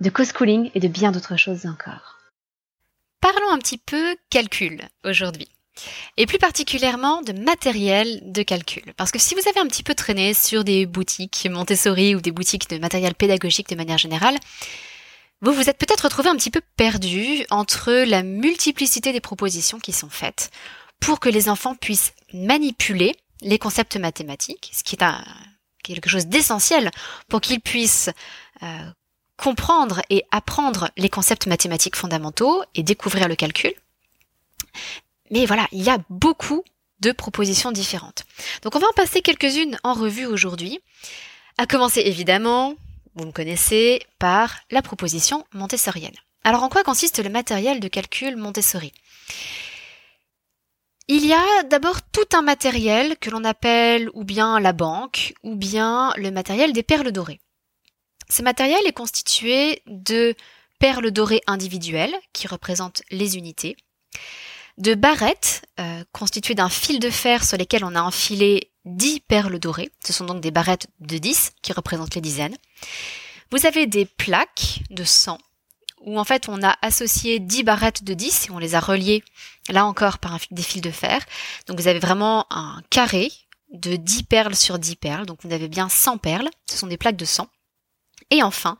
de 0.00 0.10
co-schooling 0.10 0.70
et 0.74 0.80
de 0.80 0.88
bien 0.88 1.12
d'autres 1.12 1.36
choses 1.36 1.66
encore. 1.66 2.18
Parlons 3.20 3.50
un 3.50 3.58
petit 3.58 3.78
peu 3.78 4.16
calcul 4.30 4.82
aujourd'hui. 5.04 5.48
Et 6.16 6.26
plus 6.26 6.38
particulièrement 6.38 7.22
de 7.22 7.32
matériel 7.32 8.20
de 8.22 8.42
calcul. 8.42 8.92
Parce 8.96 9.10
que 9.10 9.18
si 9.18 9.34
vous 9.34 9.48
avez 9.48 9.60
un 9.60 9.66
petit 9.66 9.82
peu 9.82 9.94
traîné 9.94 10.34
sur 10.34 10.62
des 10.62 10.86
boutiques 10.86 11.48
Montessori 11.50 12.14
ou 12.14 12.20
des 12.20 12.30
boutiques 12.30 12.70
de 12.70 12.78
matériel 12.78 13.14
pédagogique 13.14 13.68
de 13.68 13.74
manière 13.74 13.98
générale, 13.98 14.38
vous 15.40 15.52
vous 15.52 15.68
êtes 15.68 15.78
peut-être 15.78 16.04
retrouvé 16.04 16.28
un 16.28 16.36
petit 16.36 16.50
peu 16.50 16.60
perdu 16.76 17.44
entre 17.50 17.92
la 17.92 18.22
multiplicité 18.22 19.12
des 19.12 19.20
propositions 19.20 19.80
qui 19.80 19.92
sont 19.92 20.08
faites 20.08 20.50
pour 21.00 21.18
que 21.18 21.28
les 21.28 21.48
enfants 21.48 21.74
puissent 21.74 22.12
manipuler 22.32 23.14
les 23.40 23.58
concepts 23.58 23.96
mathématiques, 23.96 24.70
ce 24.72 24.82
qui 24.82 24.94
est 24.94 25.04
quelque 25.82 26.08
chose 26.08 26.26
d'essentiel 26.26 26.90
pour 27.28 27.40
qu'ils 27.40 27.60
puissent 27.60 28.10
euh, 28.62 28.90
comprendre 29.36 30.02
et 30.10 30.24
apprendre 30.30 30.90
les 30.96 31.08
concepts 31.08 31.46
mathématiques 31.46 31.96
fondamentaux 31.96 32.62
et 32.74 32.82
découvrir 32.82 33.28
le 33.28 33.36
calcul. 33.36 33.72
Mais 35.30 35.46
voilà, 35.46 35.66
il 35.72 35.82
y 35.82 35.90
a 35.90 35.98
beaucoup 36.10 36.64
de 37.00 37.12
propositions 37.12 37.72
différentes. 37.72 38.24
Donc 38.62 38.74
on 38.76 38.78
va 38.78 38.88
en 38.88 38.92
passer 38.92 39.20
quelques-unes 39.20 39.78
en 39.82 39.94
revue 39.94 40.26
aujourd'hui. 40.26 40.80
À 41.58 41.66
commencer 41.66 42.00
évidemment, 42.00 42.74
vous 43.14 43.26
me 43.26 43.32
connaissez, 43.32 44.02
par 44.18 44.56
la 44.70 44.82
proposition 44.82 45.44
montessorienne. 45.52 46.14
Alors 46.44 46.62
en 46.62 46.68
quoi 46.68 46.82
consiste 46.82 47.22
le 47.22 47.30
matériel 47.30 47.80
de 47.80 47.88
calcul 47.88 48.36
Montessori? 48.36 48.92
Il 51.08 51.26
y 51.26 51.34
a 51.34 51.62
d'abord 51.64 52.00
tout 52.02 52.28
un 52.32 52.42
matériel 52.42 53.18
que 53.18 53.28
l'on 53.28 53.44
appelle 53.44 54.08
ou 54.14 54.24
bien 54.24 54.58
la 54.58 54.72
banque 54.72 55.34
ou 55.42 55.54
bien 55.54 56.12
le 56.16 56.30
matériel 56.30 56.72
des 56.72 56.82
perles 56.82 57.12
dorées. 57.12 57.40
Ce 58.28 58.42
matériel 58.42 58.80
est 58.86 58.92
constitué 58.92 59.82
de 59.86 60.34
perles 60.78 61.10
dorées 61.10 61.42
individuelles 61.46 62.14
qui 62.32 62.46
représentent 62.46 63.02
les 63.10 63.36
unités, 63.36 63.76
de 64.78 64.94
barrettes 64.94 65.62
euh, 65.78 66.04
constituées 66.12 66.54
d'un 66.54 66.68
fil 66.68 66.98
de 66.98 67.10
fer 67.10 67.44
sur 67.44 67.56
lesquelles 67.56 67.84
on 67.84 67.94
a 67.94 68.02
enfilé 68.02 68.72
10 68.84 69.20
perles 69.20 69.58
dorées. 69.58 69.90
Ce 70.04 70.12
sont 70.12 70.24
donc 70.24 70.40
des 70.40 70.50
barrettes 70.50 70.88
de 71.00 71.18
10 71.18 71.52
qui 71.62 71.72
représentent 71.72 72.14
les 72.14 72.20
dizaines. 72.20 72.56
Vous 73.50 73.66
avez 73.66 73.86
des 73.86 74.04
plaques 74.04 74.80
de 74.90 75.04
100 75.04 75.38
où 76.04 76.18
en 76.18 76.24
fait 76.24 76.48
on 76.48 76.62
a 76.62 76.76
associé 76.82 77.38
10 77.38 77.62
barrettes 77.62 78.04
de 78.04 78.14
10 78.14 78.48
et 78.48 78.50
on 78.50 78.58
les 78.58 78.74
a 78.74 78.80
reliées 78.80 79.22
là 79.70 79.86
encore 79.86 80.18
par 80.18 80.38
des 80.50 80.62
fils 80.62 80.82
de 80.82 80.90
fer. 80.90 81.24
Donc 81.66 81.80
vous 81.80 81.88
avez 81.88 81.98
vraiment 81.98 82.46
un 82.50 82.80
carré 82.90 83.30
de 83.72 83.96
10 83.96 84.24
perles 84.24 84.54
sur 84.54 84.78
10 84.78 84.96
perles, 84.96 85.26
donc 85.26 85.38
vous 85.42 85.52
avez 85.52 85.68
bien 85.68 85.88
100 85.88 86.18
perles, 86.18 86.48
ce 86.70 86.76
sont 86.76 86.86
des 86.86 86.96
plaques 86.96 87.16
de 87.16 87.24
100. 87.24 87.48
Et 88.34 88.42
enfin, 88.42 88.76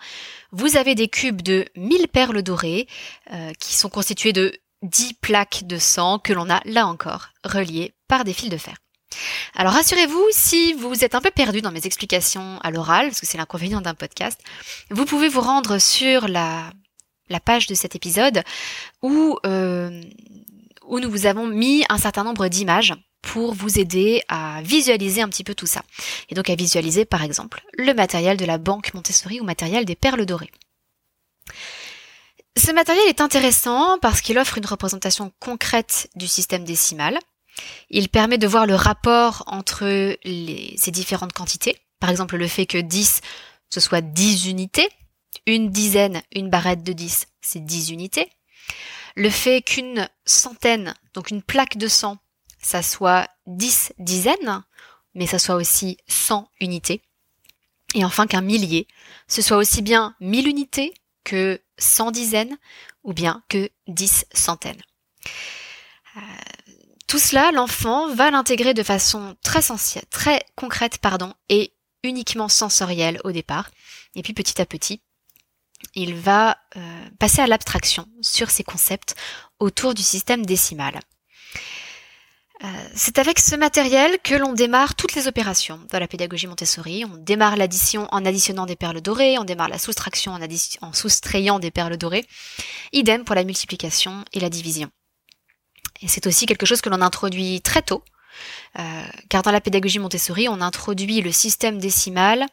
vous 0.51 0.77
avez 0.77 0.97
des 0.97 1.07
cubes 1.07 1.43
de 1.43 1.65
1000 1.77 2.09
perles 2.09 2.43
dorées 2.43 2.89
euh, 3.33 3.53
qui 3.61 3.75
sont 3.75 3.89
constitués 3.89 4.33
de 4.33 4.53
10 4.83 5.15
plaques 5.15 5.63
de 5.65 5.79
sang 5.79 6.19
que 6.19 6.33
l'on 6.33 6.51
a 6.51 6.61
là 6.65 6.89
encore 6.89 7.29
reliées 7.45 7.95
par 8.09 8.25
des 8.25 8.33
fils 8.33 8.51
de 8.51 8.57
fer. 8.57 8.75
Alors 9.55 9.75
rassurez-vous, 9.75 10.27
si 10.33 10.73
vous 10.73 11.05
êtes 11.05 11.15
un 11.15 11.21
peu 11.21 11.31
perdu 11.31 11.61
dans 11.61 11.71
mes 11.71 11.87
explications 11.87 12.59
à 12.65 12.73
l'oral, 12.73 13.07
parce 13.07 13.21
que 13.21 13.27
c'est 13.27 13.39
l'inconvénient 13.39 13.81
d'un 13.81 13.95
podcast, 13.95 14.41
vous 14.91 15.05
pouvez 15.05 15.29
vous 15.29 15.41
rendre 15.41 15.79
sur 15.79 16.27
la 16.27 16.73
page 17.45 17.69
de 17.69 17.75
cet 17.75 17.95
épisode 17.95 18.43
euh, 19.05 20.03
où 20.89 20.99
nous 20.99 21.11
vous 21.11 21.27
avons 21.27 21.47
mis 21.47 21.85
un 21.89 21.99
certain 21.99 22.25
nombre 22.25 22.49
d'images 22.49 22.93
pour 23.25 23.55
vous 23.55 23.79
aider 23.79 24.23
à 24.29 24.61
visualiser 24.63 25.23
un 25.23 25.29
petit 25.29 25.45
peu 25.45 25.55
tout 25.55 25.67
ça. 25.67 25.83
Et 26.29 26.35
donc 26.35 26.51
à 26.51 26.55
visualiser 26.55 27.05
par 27.05 27.23
exemple 27.23 27.63
le 27.73 27.95
matériel 27.95 28.37
de 28.37 28.45
la 28.45 28.59
banque 28.59 28.95
Montessori 28.95 29.41
ou 29.41 29.45
matériel 29.45 29.85
des 29.85 29.97
perles 29.97 30.27
dorées. 30.27 30.51
Ce 32.57 32.71
matériel 32.71 33.09
est 33.09 33.21
intéressant 33.21 33.99
parce 34.01 34.21
qu'il 34.21 34.39
offre 34.39 34.59
une 34.59 34.67
représentation 34.67 35.33
concrète 35.41 36.09
du 36.15 36.29
système 36.29 36.65
décimal. 36.65 37.19
Il 37.91 38.09
permet 38.09 38.39
de 38.39 38.47
voir 38.47 38.67
le 38.67 38.75
rapport 38.75 39.43
entre 39.47 40.17
ces 40.25 40.91
différentes 40.91 41.33
quantités. 41.33 41.77
Par 42.01 42.11
exemple, 42.11 42.37
le 42.37 42.49
fait 42.49 42.67
que 42.67 42.79
10, 42.79 43.21
ce 43.71 43.81
soit 43.81 44.01
10 44.01 44.47
unités, 44.47 44.89
une 45.47 45.71
dizaine, 45.71 46.23
une 46.33 46.51
barrette 46.51 46.83
de 46.83 46.93
10, 46.93 47.27
c'est 47.41 47.65
10 47.65 47.91
unités. 47.91 48.31
Le 49.17 49.31
fait 49.31 49.63
qu'une 49.63 50.09
centaine, 50.25 50.95
donc 51.13 51.31
une 51.31 51.43
plaque 51.43 51.77
de 51.77 51.89
100, 51.89 52.19
ça 52.65 52.83
soit 52.83 53.29
10 53.47 53.93
dizaines, 53.99 54.65
mais 55.15 55.27
ça 55.27 55.39
soit 55.39 55.55
aussi 55.55 55.99
100 56.09 56.49
unités. 56.61 57.03
Et 57.95 58.05
enfin 58.05 58.27
qu'un 58.27 58.41
millier, 58.41 58.89
ce 59.29 59.43
soit 59.43 59.59
aussi 59.59 59.83
bien 59.83 60.17
1000 60.21 60.49
unités 60.49 60.95
que 61.25 61.61
100 61.79 62.11
dizaines 62.11 62.57
ou 63.05 63.13
bien 63.13 63.43
que 63.49 63.71
10 63.87 64.27
centaines. 64.33 64.83
Euh, 66.17 66.21
tout 67.07 67.19
cela, 67.19 67.53
l'enfant 67.53 68.13
va 68.15 68.31
l'intégrer 68.31 68.75
de 68.75 68.83
façon 68.83 69.37
très, 69.43 69.61
très 70.11 70.45
concrète 70.57 70.99
pardon, 70.99 71.35
et 71.49 71.75
uniquement 72.03 72.49
sensorielle 72.49 73.21
au 73.25 73.31
départ. 73.31 73.71
Et 74.15 74.23
puis 74.23 74.33
petit 74.33 74.61
à 74.61 74.67
petit, 74.67 75.01
il 75.95 76.15
va 76.15 76.57
euh, 76.77 77.11
passer 77.19 77.43
à 77.43 77.47
l'abstraction 77.47 78.09
sur 78.23 78.51
ces 78.51 78.65
concepts 78.65 79.15
autour 79.59 79.95
du 79.95 80.03
système 80.03 80.47
décimal. 80.47 80.99
Euh, 82.65 82.89
c'est 82.95 83.19
avec 83.19 83.39
ce 83.41 83.57
matériel 83.57 84.19
que 84.23 84.35
l'on 84.35 84.55
démarre 84.55 84.95
toutes 84.95 85.15
les 85.15 85.29
opérations 85.29 85.81
dans 85.91 85.99
la 85.99 86.09
pédagogie 86.09 86.47
Montessori. 86.47 87.05
On 87.05 87.17
démarre 87.19 87.57
l'addition 87.57 88.09
en 88.11 88.25
additionnant 88.25 88.65
des 88.65 88.77
perles 88.77 89.03
dorées, 89.03 89.39
on 89.39 89.45
démarre 89.45 89.69
la 89.69 89.79
soustraction 89.79 90.33
en, 90.81 90.93
soustrayant 90.95 91.59
des 91.59 91.71
perles 91.71 91.99
dorées. 91.99 92.25
Idem 92.93 93.25
pour 93.25 93.35
la 93.35 93.45
multiplication 93.45 94.25
et 94.33 94.41
la 94.41 94.49
division. 94.49 94.91
Et 96.01 96.09
c'est 96.09 96.27
aussi 96.27 96.47
quelque 96.47 96.65
chose 96.65 96.81
que 96.81 96.89
l'on 96.89 97.03
introduit 97.03 97.61
très 97.61 97.83
tôt, 97.83 98.03
euh, 98.79 99.03
car 99.29 99.43
dans 99.43 99.53
la 99.53 99.61
pédagogie 99.61 99.99
Montessori, 99.99 100.49
on 100.49 100.61
introduit 100.63 101.21
le 101.21 101.33
système 101.33 101.79
décimal 101.79 102.47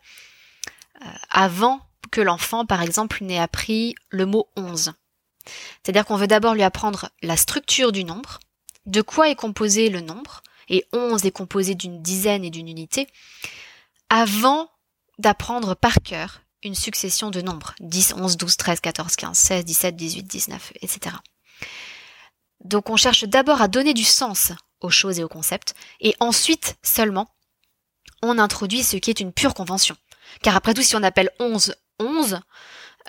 avant 1.32 1.80
que 2.12 2.22
l'enfant, 2.22 2.66
par 2.66 2.84
exemple, 2.84 3.24
n'ait 3.24 3.40
appris 3.40 3.96
le 4.10 4.28
mot 4.28 4.50
11. 4.56 4.94
C'est-à-dire 5.82 6.06
qu'on 6.06 6.18
veut 6.18 6.28
d'abord 6.28 6.54
lui 6.54 6.62
apprendre 6.62 7.10
la 7.24 7.38
structure 7.38 7.92
du 7.92 8.04
nombre, 8.04 8.40
de 8.86 9.02
quoi 9.02 9.30
est 9.30 9.36
composé 9.36 9.90
le 9.90 10.02
nombre, 10.02 10.42
et 10.70 10.86
11 10.94 11.26
est 11.26 11.32
composé 11.32 11.76
d'une 11.76 12.02
dizaine 12.02 12.44
et 12.44 12.50
d'une 12.50 12.68
unité, 12.68 13.08
avant 14.10 14.70
d'apprendre 15.20 15.76
par 15.76 15.96
cœur 16.04 16.42
une 16.64 16.76
succession 16.76 17.32
de 17.32 17.42
nombres, 17.42 17.74
10, 17.80 18.14
11, 18.18 18.38
12, 18.38 18.58
13, 18.58 18.80
14, 18.80 19.16
15, 19.16 19.38
16, 19.38 19.66
17, 19.66 19.96
18, 19.96 20.24
19, 20.24 20.74
etc. 20.82 21.16
Donc 22.64 22.90
on 22.90 22.96
cherche 22.96 23.24
d'abord 23.24 23.62
à 23.62 23.68
donner 23.68 23.94
du 23.94 24.04
sens 24.04 24.52
aux 24.80 24.90
choses 24.90 25.20
et 25.20 25.24
aux 25.24 25.30
concepts, 25.30 25.76
et 26.00 26.16
ensuite 26.20 26.78
seulement 26.84 27.28
on 28.22 28.38
introduit 28.38 28.84
ce 28.84 28.98
qui 28.98 29.10
est 29.10 29.20
une 29.20 29.34
pure 29.34 29.54
convention. 29.54 29.96
Car 30.44 30.56
après 30.56 30.74
tout, 30.74 30.84
si 30.84 30.96
on 30.96 31.04
appelle 31.04 31.32
11 31.40 31.76
11, 32.02 32.40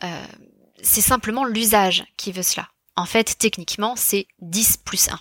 euh, 0.03 0.27
c'est 0.83 1.01
simplement 1.01 1.45
l'usage 1.45 2.05
qui 2.17 2.33
veut 2.33 2.43
cela. 2.43 2.69
En 2.97 3.07
fait, 3.07 3.39
techniquement, 3.39 3.95
c'est 3.97 4.27
10 4.41 4.79
plus 4.79 5.09
1. 5.09 5.19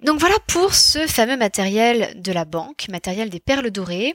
Donc 0.00 0.20
voilà 0.20 0.36
pour 0.46 0.74
ce 0.74 1.06
fameux 1.06 1.36
matériel 1.36 2.20
de 2.20 2.32
la 2.32 2.44
banque, 2.44 2.86
matériel 2.88 3.30
des 3.30 3.40
perles 3.40 3.70
dorées. 3.70 4.14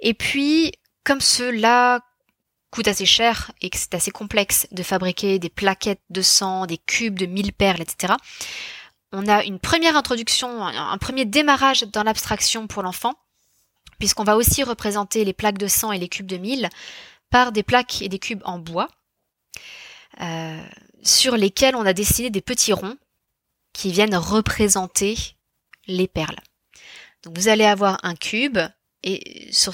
Et 0.00 0.14
puis, 0.14 0.72
comme 1.04 1.20
cela 1.20 2.00
coûte 2.70 2.88
assez 2.88 3.06
cher 3.06 3.52
et 3.60 3.70
que 3.70 3.76
c'est 3.76 3.94
assez 3.94 4.10
complexe 4.10 4.66
de 4.70 4.82
fabriquer 4.82 5.38
des 5.38 5.50
plaquettes 5.50 6.02
de 6.10 6.22
sang, 6.22 6.66
des 6.66 6.78
cubes 6.78 7.18
de 7.18 7.26
1000 7.26 7.52
perles, 7.52 7.80
etc., 7.80 8.14
on 9.12 9.26
a 9.26 9.42
une 9.44 9.58
première 9.58 9.96
introduction, 9.96 10.66
un 10.66 10.98
premier 10.98 11.24
démarrage 11.24 11.82
dans 11.84 12.02
l'abstraction 12.02 12.66
pour 12.66 12.82
l'enfant, 12.82 13.14
puisqu'on 13.98 14.24
va 14.24 14.36
aussi 14.36 14.62
représenter 14.62 15.24
les 15.24 15.32
plaques 15.32 15.56
de 15.56 15.66
sang 15.66 15.92
et 15.92 15.98
les 15.98 16.08
cubes 16.08 16.26
de 16.26 16.36
mille 16.36 16.68
par 17.30 17.52
des 17.52 17.62
plaques 17.62 18.02
et 18.02 18.10
des 18.10 18.18
cubes 18.18 18.42
en 18.44 18.58
bois, 18.58 18.88
euh, 20.20 20.62
sur 21.02 21.36
lesquels 21.36 21.74
on 21.74 21.86
a 21.86 21.94
dessiné 21.94 22.28
des 22.28 22.42
petits 22.42 22.74
ronds 22.74 22.96
qui 23.78 23.92
viennent 23.92 24.16
représenter 24.16 25.16
les 25.86 26.08
perles. 26.08 26.40
Donc 27.22 27.38
vous 27.38 27.46
allez 27.46 27.64
avoir 27.64 28.00
un 28.02 28.16
cube 28.16 28.58
et 29.04 29.48
sur, 29.52 29.72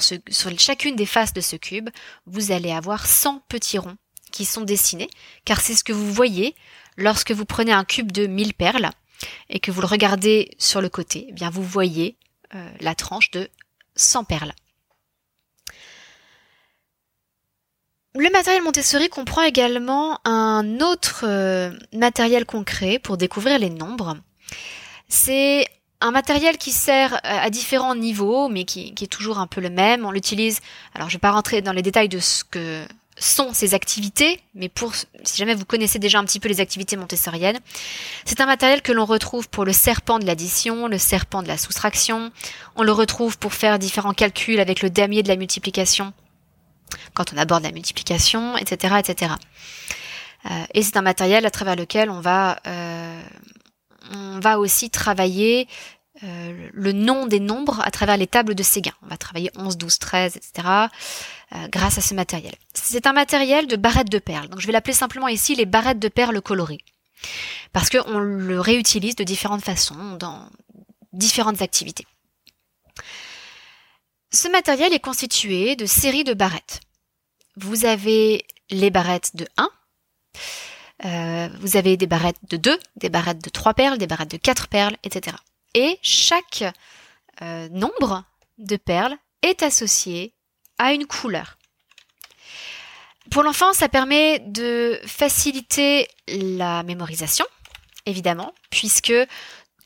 chacune 0.59 0.95
des 0.95 1.07
faces 1.07 1.33
de 1.33 1.41
ce 1.41 1.55
cube, 1.55 1.89
vous 2.27 2.51
allez 2.51 2.71
avoir 2.71 3.07
100 3.07 3.39
petits 3.49 3.79
ronds 3.79 3.97
qui 4.31 4.45
sont 4.45 4.61
dessinées, 4.61 5.09
car 5.43 5.59
c'est 5.59 5.73
ce 5.73 5.83
que 5.83 5.91
vous 5.91 6.13
voyez 6.13 6.53
lorsque 6.97 7.31
vous 7.31 7.45
prenez 7.45 7.71
un 7.71 7.83
cube 7.83 8.11
de 8.11 8.27
1000 8.27 8.53
perles 8.53 8.91
et 9.49 9.59
que 9.59 9.71
vous 9.71 9.81
le 9.81 9.87
regardez 9.87 10.51
sur 10.59 10.81
le 10.81 10.89
côté, 10.89 11.25
eh 11.29 11.33
bien 11.33 11.49
vous 11.49 11.63
voyez 11.63 12.15
euh, 12.53 12.71
la 12.81 12.93
tranche 12.93 13.31
de 13.31 13.49
100 13.95 14.25
perles. 14.25 14.53
Le 18.17 18.29
matériel 18.29 18.63
Montessori 18.63 19.09
comprend 19.09 19.41
également 19.41 20.21
un 20.23 20.79
autre 20.79 21.25
euh, 21.27 21.71
matériel 21.91 22.45
concret 22.45 22.97
pour 22.97 23.17
découvrir 23.17 23.59
les 23.59 23.69
nombres. 23.69 24.15
C'est 25.09 25.65
un 25.99 26.11
matériel 26.11 26.57
qui 26.57 26.71
sert 26.71 27.19
à 27.23 27.49
différents 27.49 27.93
niveaux, 27.93 28.47
mais 28.47 28.63
qui, 28.63 28.93
est 29.01 29.11
toujours 29.11 29.37
un 29.39 29.47
peu 29.47 29.59
le 29.59 29.69
même. 29.69 30.05
On 30.05 30.11
l'utilise. 30.11 30.61
Alors, 30.93 31.09
je 31.09 31.15
vais 31.15 31.19
pas 31.19 31.31
rentrer 31.31 31.61
dans 31.61 31.73
les 31.73 31.81
détails 31.81 32.07
de 32.07 32.19
ce 32.19 32.45
que 32.45 32.85
sont 33.17 33.53
ces 33.53 33.73
activités, 33.73 34.39
mais 34.53 34.71
si 35.23 35.37
jamais 35.37 35.53
vous 35.53 35.65
connaissez 35.65 35.99
déjà 35.99 36.19
un 36.19 36.23
petit 36.23 36.39
peu 36.39 36.47
les 36.47 36.61
activités 36.61 36.95
montessoriennes, 36.95 37.59
c'est 38.23 38.39
un 38.39 38.45
matériel 38.45 38.81
que 38.81 38.91
l'on 38.93 39.05
retrouve 39.05 39.49
pour 39.49 39.65
le 39.65 39.73
serpent 39.73 40.19
de 40.19 40.25
l'addition, 40.25 40.87
le 40.87 40.97
serpent 40.97 41.43
de 41.43 41.47
la 41.47 41.57
soustraction. 41.57 42.31
On 42.77 42.83
le 42.83 42.91
retrouve 42.93 43.37
pour 43.37 43.53
faire 43.53 43.77
différents 43.79 44.13
calculs 44.13 44.59
avec 44.59 44.81
le 44.81 44.89
damier 44.89 45.23
de 45.23 45.29
la 45.29 45.37
multiplication, 45.37 46.13
quand 47.13 47.33
on 47.33 47.37
aborde 47.37 47.63
la 47.63 47.71
multiplication, 47.71 48.57
etc., 48.57 48.95
etc. 48.99 49.33
Euh, 50.45 50.49
et 50.73 50.83
c'est 50.83 50.97
un 50.97 51.01
matériel 51.01 51.45
à 51.45 51.51
travers 51.51 51.75
lequel 51.75 52.09
on 52.09 52.21
va 52.21 52.59
euh, 52.67 53.21
on 54.11 54.39
va 54.39 54.59
aussi 54.59 54.89
travailler 54.89 55.67
euh, 56.23 56.69
le 56.71 56.91
nom 56.91 57.25
des 57.25 57.39
nombres 57.39 57.81
à 57.83 57.89
travers 57.89 58.17
les 58.17 58.27
tables 58.27 58.53
de 58.53 58.63
Séguin. 58.63 58.93
On 59.01 59.07
va 59.07 59.17
travailler 59.17 59.51
11, 59.57 59.77
12, 59.77 59.99
13, 59.99 60.37
etc. 60.37 60.67
grâce 61.69 61.97
à 61.97 62.01
ce 62.01 62.13
matériel. 62.13 62.53
C'est 62.73 63.07
un 63.07 63.13
matériel 63.13 63.67
de 63.67 63.75
barrettes 63.75 64.11
de 64.11 64.19
perles. 64.19 64.49
Donc 64.49 64.59
je 64.59 64.67
vais 64.67 64.73
l'appeler 64.73 64.93
simplement 64.93 65.27
ici 65.27 65.55
les 65.55 65.65
barrettes 65.65 65.99
de 65.99 66.07
perles 66.07 66.41
colorées. 66.41 66.81
Parce 67.73 67.89
qu'on 67.89 68.19
le 68.19 68.59
réutilise 68.59 69.15
de 69.15 69.23
différentes 69.23 69.63
façons 69.63 70.15
dans 70.19 70.47
différentes 71.13 71.61
activités. 71.61 72.05
Ce 74.35 74.49
matériel 74.49 74.93
est 74.93 74.99
constitué 74.99 75.77
de 75.77 75.85
séries 75.85 76.25
de 76.25 76.33
barrettes. 76.33 76.81
Vous 77.55 77.85
avez 77.85 78.45
les 78.69 78.89
barrettes 78.89 79.33
de 79.37 79.47
1, 79.55 79.69
euh, 81.05 81.49
vous 81.61 81.77
avez 81.77 81.95
des 81.95 82.05
barrettes 82.05 82.41
de 82.49 82.57
2, 82.57 82.77
des 82.97 83.07
barrettes 83.07 83.41
de 83.41 83.49
3 83.49 83.73
perles, 83.73 83.97
des 83.97 84.07
barrettes 84.07 84.31
de 84.31 84.37
4 84.37 84.67
perles, 84.67 84.97
etc. 85.03 85.37
Et 85.73 85.97
chaque 86.01 86.65
euh, 87.41 87.69
nombre 87.69 88.25
de 88.57 88.75
perles 88.75 89.15
est 89.41 89.63
associé 89.63 90.33
à 90.77 90.91
une 90.91 91.07
couleur. 91.07 91.57
Pour 93.31 93.41
l'enfant, 93.41 93.71
ça 93.71 93.87
permet 93.87 94.39
de 94.39 94.99
faciliter 95.07 96.09
la 96.27 96.83
mémorisation, 96.83 97.45
évidemment, 98.05 98.53
puisque 98.69 99.13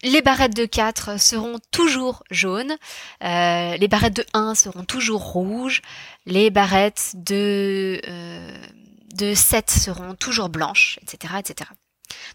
les 0.03 0.21
barrettes 0.21 0.55
de 0.55 0.65
4 0.65 1.19
seront 1.19 1.59
toujours 1.71 2.23
jaunes, 2.31 2.75
euh, 3.23 3.77
les 3.77 3.87
barrettes 3.87 4.15
de 4.15 4.25
1 4.33 4.55
seront 4.55 4.83
toujours 4.83 5.21
rouges, 5.21 5.81
les 6.25 6.49
barrettes 6.49 7.11
de 7.15 8.01
de 9.13 9.33
7 9.33 9.69
seront 9.69 10.15
toujours 10.15 10.49
blanches, 10.49 10.99
etc., 11.01 11.33
etc. 11.39 11.69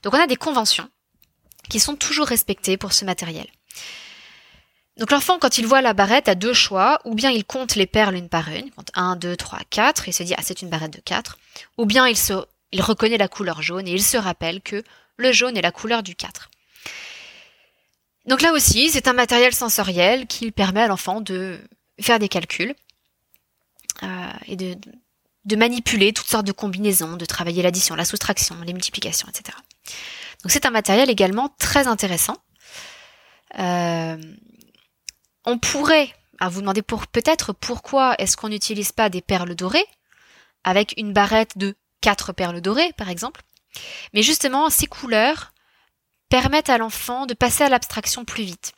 Donc 0.03 0.15
on 0.15 0.21
a 0.21 0.27
des 0.27 0.37
conventions 0.37 0.89
qui 1.69 1.81
sont 1.81 1.97
toujours 1.97 2.27
respectées 2.27 2.77
pour 2.77 2.93
ce 2.93 3.05
matériel. 3.05 3.47
Donc 4.97 5.11
l'enfant, 5.11 5.39
quand 5.39 5.59
il 5.59 5.67
voit 5.67 5.83
la 5.83 5.93
barrette, 5.93 6.29
a 6.29 6.35
deux 6.35 6.53
choix, 6.53 7.01
ou 7.05 7.15
bien 7.15 7.31
il 7.31 7.45
compte 7.45 7.75
les 7.75 7.87
perles 7.87 8.15
une 8.15 8.29
par 8.29 8.49
une, 8.49 8.71
compte 8.71 8.91
1, 8.95 9.17
2, 9.17 9.37
3, 9.37 9.61
4, 9.71 10.07
et 10.07 10.11
il 10.11 10.13
se 10.13 10.23
dit, 10.23 10.35
ah 10.37 10.43
c'est 10.43 10.63
une 10.63 10.69
barrette 10.69 10.93
de 10.93 11.01
4, 11.01 11.39
ou 11.79 11.87
bien 11.87 12.07
il, 12.07 12.17
se, 12.17 12.35
il 12.71 12.81
reconnaît 12.81 13.19
la 13.19 13.29
couleur 13.29 13.61
jaune 13.61 13.89
et 13.89 13.93
il 13.93 14.03
se 14.03 14.17
rappelle 14.17 14.61
que 14.61 14.85
le 15.17 15.33
jaune 15.33 15.57
est 15.57 15.63
la 15.63 15.73
couleur 15.73 16.03
du 16.03 16.15
4. 16.15 16.51
Donc 18.27 18.41
là 18.41 18.53
aussi, 18.53 18.91
c'est 18.91 19.09
un 19.09 19.13
matériel 19.13 19.55
sensoriel 19.55 20.27
qui 20.27 20.51
permet 20.51 20.83
à 20.83 20.87
l'enfant 20.87 21.21
de 21.21 21.61
faire 22.01 22.19
des 22.19 22.29
calculs 22.29 22.75
euh, 24.03 24.33
et 24.47 24.57
de, 24.57 24.77
manipuler 25.57 26.13
toutes 26.13 26.27
sortes 26.27 26.47
de 26.47 26.53
combinaisons, 26.53 27.17
de 27.17 27.25
travailler 27.27 27.63
l'addition, 27.63 27.95
la 27.95 28.05
soustraction, 28.05 28.57
les 28.65 28.73
multiplications, 28.73 29.29
etc. 29.29 29.57
Donc 30.43 30.51
c'est 30.51 30.67
un 30.67 30.71
matériel 30.71 31.11
également 31.11 31.55
très 31.59 31.87
intéressant. 31.87 32.37
Euh, 33.59 34.17
on 35.45 35.59
pourrait, 35.59 36.13
à 36.41 36.49
vous 36.49 36.61
demander 36.61 36.83
peut-être 36.83 37.53
pourquoi 37.53 38.15
est-ce 38.19 38.37
qu'on 38.37 38.49
n'utilise 38.49 38.93
pas 38.93 39.11
des 39.11 39.21
perles 39.21 39.55
dorées 39.55 39.87
avec 40.65 40.95
une 40.97 41.13
barrette 41.13 41.57
de 41.57 41.77
quatre 42.01 42.33
perles 42.33 42.61
dorées 42.63 42.93
par 42.97 43.11
exemple. 43.11 43.43
Mais 44.13 44.23
justement, 44.23 44.71
ces 44.71 44.87
couleurs 44.87 45.54
permettent 46.29 46.71
à 46.71 46.79
l'enfant 46.79 47.27
de 47.27 47.35
passer 47.35 47.65
à 47.65 47.69
l'abstraction 47.69 48.25
plus 48.25 48.45
vite. 48.45 48.73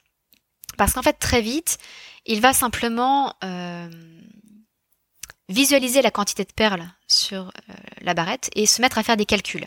Parce 0.77 0.93
qu'en 0.93 1.03
fait, 1.03 1.15
très 1.15 1.41
vite, 1.41 1.79
il 2.27 2.41
va 2.41 2.53
simplement 2.53 3.35
euh, 3.45 3.89
visualiser 5.49 6.03
la 6.03 6.11
quantité 6.11 6.45
de 6.45 6.53
perles 6.53 6.89
sur 7.07 7.47
euh, 7.71 7.75
la 8.01 8.15
barrette 8.15 8.51
et 8.55 8.67
se 8.67 8.83
mettre 8.83 8.99
à 8.99 9.03
faire 9.03 9.17
des 9.17 9.27
calculs. 9.27 9.67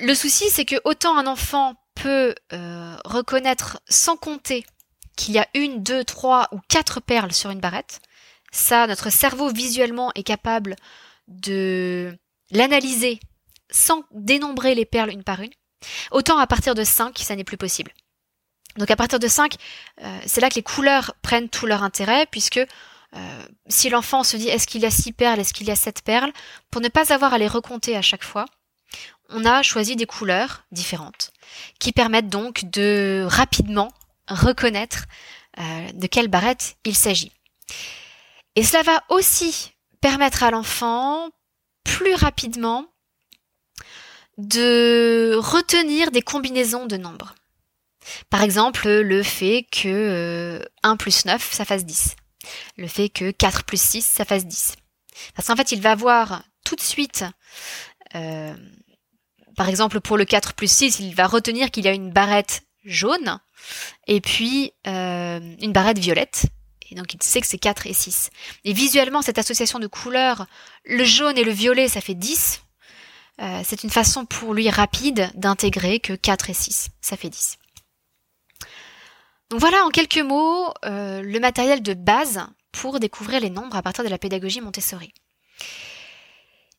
Le 0.00 0.14
souci, 0.14 0.48
c'est 0.50 0.64
que 0.64 0.80
autant 0.84 1.16
un 1.18 1.26
enfant 1.26 1.74
peut 1.94 2.34
euh, 2.52 2.96
reconnaître 3.04 3.80
sans 3.88 4.16
compter 4.16 4.64
qu'il 5.16 5.34
y 5.34 5.38
a 5.38 5.46
une, 5.54 5.82
deux, 5.82 6.04
trois 6.04 6.48
ou 6.52 6.60
quatre 6.68 7.00
perles 7.00 7.32
sur 7.32 7.50
une 7.50 7.60
barrette, 7.60 8.00
ça, 8.50 8.86
notre 8.86 9.10
cerveau 9.10 9.50
visuellement 9.50 10.10
est 10.14 10.22
capable 10.22 10.76
de 11.28 12.16
l'analyser 12.50 13.20
sans 13.72 14.04
dénombrer 14.12 14.74
les 14.74 14.84
perles 14.84 15.10
une 15.10 15.24
par 15.24 15.40
une. 15.40 15.50
Autant 16.10 16.38
à 16.38 16.46
partir 16.46 16.74
de 16.74 16.84
5, 16.84 17.18
ça 17.18 17.34
n'est 17.34 17.44
plus 17.44 17.56
possible. 17.56 17.92
Donc 18.76 18.90
à 18.90 18.96
partir 18.96 19.18
de 19.18 19.28
5, 19.28 19.56
euh, 20.02 20.18
c'est 20.26 20.40
là 20.40 20.48
que 20.48 20.54
les 20.54 20.62
couleurs 20.62 21.14
prennent 21.22 21.48
tout 21.48 21.66
leur 21.66 21.82
intérêt, 21.82 22.26
puisque 22.30 22.60
euh, 23.14 23.46
si 23.68 23.90
l'enfant 23.90 24.24
se 24.24 24.36
dit 24.36 24.48
est-ce 24.48 24.66
qu'il 24.66 24.80
y 24.80 24.86
a 24.86 24.90
six 24.90 25.12
perles, 25.12 25.40
est-ce 25.40 25.52
qu'il 25.52 25.66
y 25.66 25.70
a 25.70 25.76
sept 25.76 26.02
perles, 26.02 26.32
pour 26.70 26.80
ne 26.80 26.88
pas 26.88 27.12
avoir 27.12 27.34
à 27.34 27.38
les 27.38 27.48
recompter 27.48 27.96
à 27.96 28.02
chaque 28.02 28.24
fois, 28.24 28.46
on 29.28 29.44
a 29.44 29.62
choisi 29.62 29.96
des 29.96 30.06
couleurs 30.06 30.64
différentes 30.72 31.32
qui 31.78 31.92
permettent 31.92 32.28
donc 32.28 32.64
de 32.70 33.26
rapidement 33.28 33.88
reconnaître 34.28 35.04
euh, 35.58 35.92
de 35.92 36.06
quelle 36.06 36.28
barrette 36.28 36.76
il 36.84 36.96
s'agit. 36.96 37.32
Et 38.56 38.62
cela 38.62 38.82
va 38.82 39.02
aussi 39.08 39.72
permettre 40.00 40.42
à 40.42 40.50
l'enfant 40.50 41.30
plus 41.84 42.14
rapidement 42.14 42.86
de 44.38 45.36
retenir 45.36 46.10
des 46.10 46.22
combinaisons 46.22 46.86
de 46.86 46.96
nombres. 46.96 47.34
Par 48.30 48.42
exemple, 48.42 48.88
le 48.88 49.22
fait 49.22 49.66
que 49.70 50.60
1 50.82 50.92
euh, 50.92 50.96
plus 50.96 51.24
9, 51.24 51.52
ça 51.52 51.64
fasse 51.64 51.84
10 51.84 52.16
le 52.76 52.86
fait 52.86 53.08
que 53.08 53.30
4 53.30 53.64
plus 53.64 53.80
6, 53.80 54.04
ça 54.04 54.24
fasse 54.24 54.46
10. 54.46 54.76
Parce 55.34 55.48
qu'en 55.48 55.56
fait, 55.56 55.72
il 55.72 55.80
va 55.80 55.94
voir 55.94 56.42
tout 56.64 56.76
de 56.76 56.80
suite, 56.80 57.24
euh, 58.14 58.54
par 59.56 59.68
exemple 59.68 60.00
pour 60.00 60.16
le 60.16 60.24
4 60.24 60.54
plus 60.54 60.70
6, 60.70 61.00
il 61.00 61.14
va 61.14 61.26
retenir 61.26 61.70
qu'il 61.70 61.84
y 61.84 61.88
a 61.88 61.92
une 61.92 62.10
barrette 62.10 62.62
jaune 62.84 63.38
et 64.06 64.20
puis 64.20 64.72
euh, 64.86 65.40
une 65.60 65.72
barrette 65.72 65.98
violette. 65.98 66.46
Et 66.90 66.94
donc 66.94 67.14
il 67.14 67.22
sait 67.22 67.40
que 67.40 67.46
c'est 67.46 67.58
4 67.58 67.86
et 67.86 67.92
6. 67.92 68.30
Et 68.64 68.72
visuellement, 68.72 69.22
cette 69.22 69.38
association 69.38 69.78
de 69.78 69.86
couleurs, 69.86 70.46
le 70.84 71.04
jaune 71.04 71.38
et 71.38 71.44
le 71.44 71.52
violet, 71.52 71.88
ça 71.88 72.00
fait 72.00 72.14
10. 72.14 72.61
Euh, 73.42 73.62
c'est 73.64 73.82
une 73.82 73.90
façon 73.90 74.24
pour 74.24 74.54
lui 74.54 74.70
rapide 74.70 75.30
d'intégrer 75.34 75.98
que 75.98 76.12
4 76.12 76.50
et 76.50 76.54
6, 76.54 76.90
ça 77.00 77.16
fait 77.16 77.28
10. 77.28 77.58
Donc 79.50 79.60
voilà 79.60 79.84
en 79.84 79.90
quelques 79.90 80.18
mots 80.18 80.72
euh, 80.84 81.22
le 81.22 81.40
matériel 81.40 81.82
de 81.82 81.94
base 81.94 82.46
pour 82.70 83.00
découvrir 83.00 83.40
les 83.40 83.50
nombres 83.50 83.76
à 83.76 83.82
partir 83.82 84.04
de 84.04 84.08
la 84.08 84.18
pédagogie 84.18 84.60
Montessori. 84.60 85.12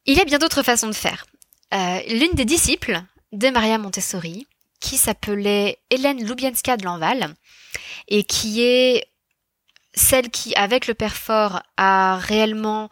Il 0.05 0.17
y 0.17 0.21
a 0.21 0.25
bien 0.25 0.39
d'autres 0.39 0.63
façons 0.63 0.87
de 0.87 0.93
faire. 0.93 1.25
Euh, 1.73 1.99
l'une 2.07 2.33
des 2.33 2.45
disciples 2.45 3.01
de 3.33 3.49
Maria 3.49 3.77
Montessori, 3.77 4.47
qui 4.79 4.97
s'appelait 4.97 5.79
Hélène 5.89 6.25
Lubienska 6.25 6.77
de 6.77 6.85
Lanval, 6.85 7.35
et 8.07 8.23
qui 8.23 8.61
est 8.61 9.05
celle 9.93 10.29
qui, 10.29 10.55
avec 10.55 10.87
le 10.87 10.93
père 10.93 11.15
Fort, 11.15 11.61
a 11.77 12.17
réellement 12.17 12.89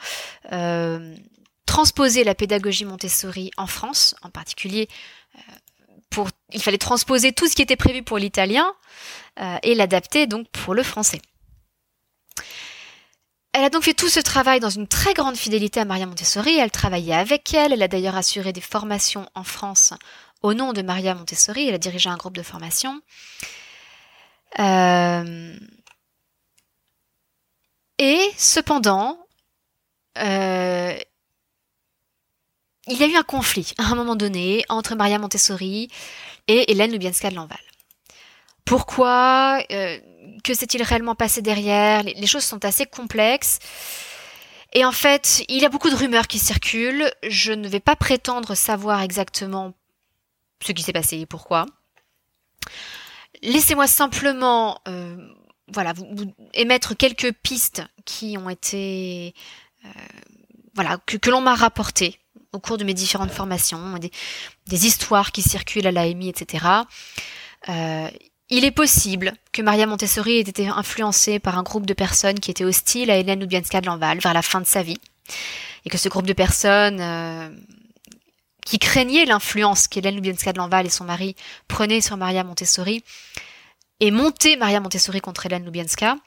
transposé 1.72 2.26
la 2.26 2.36
pédagogie 2.36 2.84
Montessori 2.84 3.50
en 3.56 3.66
France, 3.66 4.14
en 4.24 4.30
particulier 4.30 4.90
pour, 6.10 6.28
il 6.52 6.62
fallait 6.62 6.78
transposer 6.78 7.32
tout 7.32 7.48
ce 7.48 7.56
qui 7.56 7.62
était 7.62 7.78
prévu 7.78 8.04
pour 8.04 8.18
l'italien 8.18 8.72
euh, 9.40 9.58
et 9.64 9.74
l'adapter 9.74 10.28
donc 10.28 10.50
pour 10.50 10.76
le 10.76 10.84
français. 10.84 11.22
Elle 13.54 13.64
a 13.64 13.70
donc 13.70 13.84
fait 13.84 13.94
tout 13.94 14.10
ce 14.10 14.20
travail 14.20 14.60
dans 14.60 14.70
une 14.70 14.88
très 14.88 15.14
grande 15.14 15.38
fidélité 15.38 15.80
à 15.80 15.86
Maria 15.86 16.06
Montessori. 16.06 16.58
Elle 16.58 16.72
travaillait 16.72 17.16
avec 17.16 17.54
elle. 17.54 17.74
Elle 17.74 17.84
a 17.84 17.88
d'ailleurs 17.88 18.16
assuré 18.16 18.54
des 18.54 18.62
formations 18.62 19.30
en 19.34 19.44
France 19.44 19.94
au 20.42 20.54
nom 20.54 20.74
de 20.74 20.82
Maria 20.82 21.16
Montessori. 21.16 21.68
Elle 21.68 21.76
a 21.76 21.78
dirigé 21.78 22.10
un 22.10 22.18
groupe 22.18 22.36
de 22.36 22.44
formation. 22.44 23.02
Euh, 24.60 25.56
et 27.98 28.22
cependant, 28.38 29.18
euh, 30.18 30.98
il 32.92 32.98
y 33.00 33.04
a 33.04 33.08
eu 33.08 33.16
un 33.16 33.24
conflit 33.24 33.74
à 33.78 33.84
un 33.84 33.96
moment 33.96 34.16
donné 34.16 34.64
entre 34.70 34.96
Maria 34.96 35.18
Montessori 35.18 35.90
et 36.48 36.72
Hélène 36.72 36.92
Lubienska 36.92 37.30
de 37.30 37.36
Lanval. 37.36 37.60
Pourquoi 38.66 39.64
euh, 39.72 39.98
Que 40.44 40.54
s'est-il 40.54 40.84
réellement 40.84 41.16
passé 41.16 41.42
derrière? 41.42 42.04
Les, 42.04 42.28
choses 42.28 42.44
sont 42.44 42.64
assez 42.66 42.86
complexes. 42.86 43.60
Et 44.74 44.86
en 44.86 44.92
fait, 44.92 45.44
il 45.50 45.62
y 45.62 45.66
a 45.66 45.70
beaucoup 45.70 45.90
de 45.90 45.96
rumeurs 45.96 46.28
qui 46.28 46.40
circulent. 46.40 47.12
Je 47.28 47.54
ne 47.54 47.68
vais 47.68 47.80
pas 47.80 47.96
prétendre 47.96 48.56
savoir 48.56 49.02
exactement 49.02 49.74
ce 50.62 50.72
qui 50.72 50.84
s'est 50.84 50.94
passé 50.94 51.18
et 51.18 51.26
pourquoi. 51.26 51.66
Laissez-moi 53.42 53.88
simplement 53.88 54.80
euh, 54.88 55.16
voilà, 55.74 55.94
vous, 55.94 56.34
émettre 56.54 56.96
quelques 56.96 57.32
pistes 57.32 57.84
qui 58.06 58.38
ont 58.38 58.50
été 58.50 59.34
euh, 59.86 59.90
voilà, 60.76 60.98
que, 61.06 61.30
l'on 61.30 61.42
m'a 61.42 61.56
rapportées 61.56 62.20
au 62.54 62.60
cours 62.60 62.78
de 62.78 62.84
mes 62.84 62.94
différentes 62.94 63.32
formations, 63.32 63.98
des, 63.98 64.12
des 64.68 64.86
histoires 64.86 65.32
qui 65.32 65.42
circulent 65.42 65.88
à 65.88 65.92
l'AMI, 65.92 66.30
etc. 66.30 66.66
Euh, 67.70 68.10
il 68.50 68.66
est 68.66 68.72
possible 68.72 69.34
que 69.54 69.62
Maria 69.62 69.86
Montessori 69.86 70.38
ait 70.38 70.42
été 70.42 70.68
influencée 70.68 71.40
par 71.40 71.58
un 71.58 71.64
groupe 71.64 71.86
de 71.86 71.94
personnes 71.94 72.40
qui 72.40 72.52
étaient 72.52 72.66
hostiles 72.66 73.10
à 73.10 73.18
Hélène 73.18 73.40
Lubianska 73.40 73.80
de 73.80 73.86
Lanval 73.86 74.20
vers 74.20 74.34
la 74.34 74.42
fin 74.42 74.60
de 74.60 74.68
sa 74.68 74.84
vie, 74.84 75.00
et 75.86 75.90
que 75.90 75.98
ce 75.98 76.10
groupe 76.10 76.28
de 76.28 76.34
personnes 76.34 77.00
euh, 77.00 77.50
qui 78.66 78.78
craignaient 78.78 79.26
l'influence 79.26 79.88
qu'Hélène 79.88 80.16
Lubianska 80.16 80.52
de 80.52 80.58
Lanval 80.58 80.86
et 80.86 80.90
son 80.90 81.06
mari 81.06 81.36
prenaient 81.70 82.02
sur 82.02 82.18
Maria 82.18 82.44
Montessori, 82.44 83.04
et 84.02 84.12
monté 84.12 84.58
Maria 84.58 84.82
Montessori 84.82 85.22
contre 85.22 85.46
Hélène 85.46 85.64
Lubianska. 85.64 86.18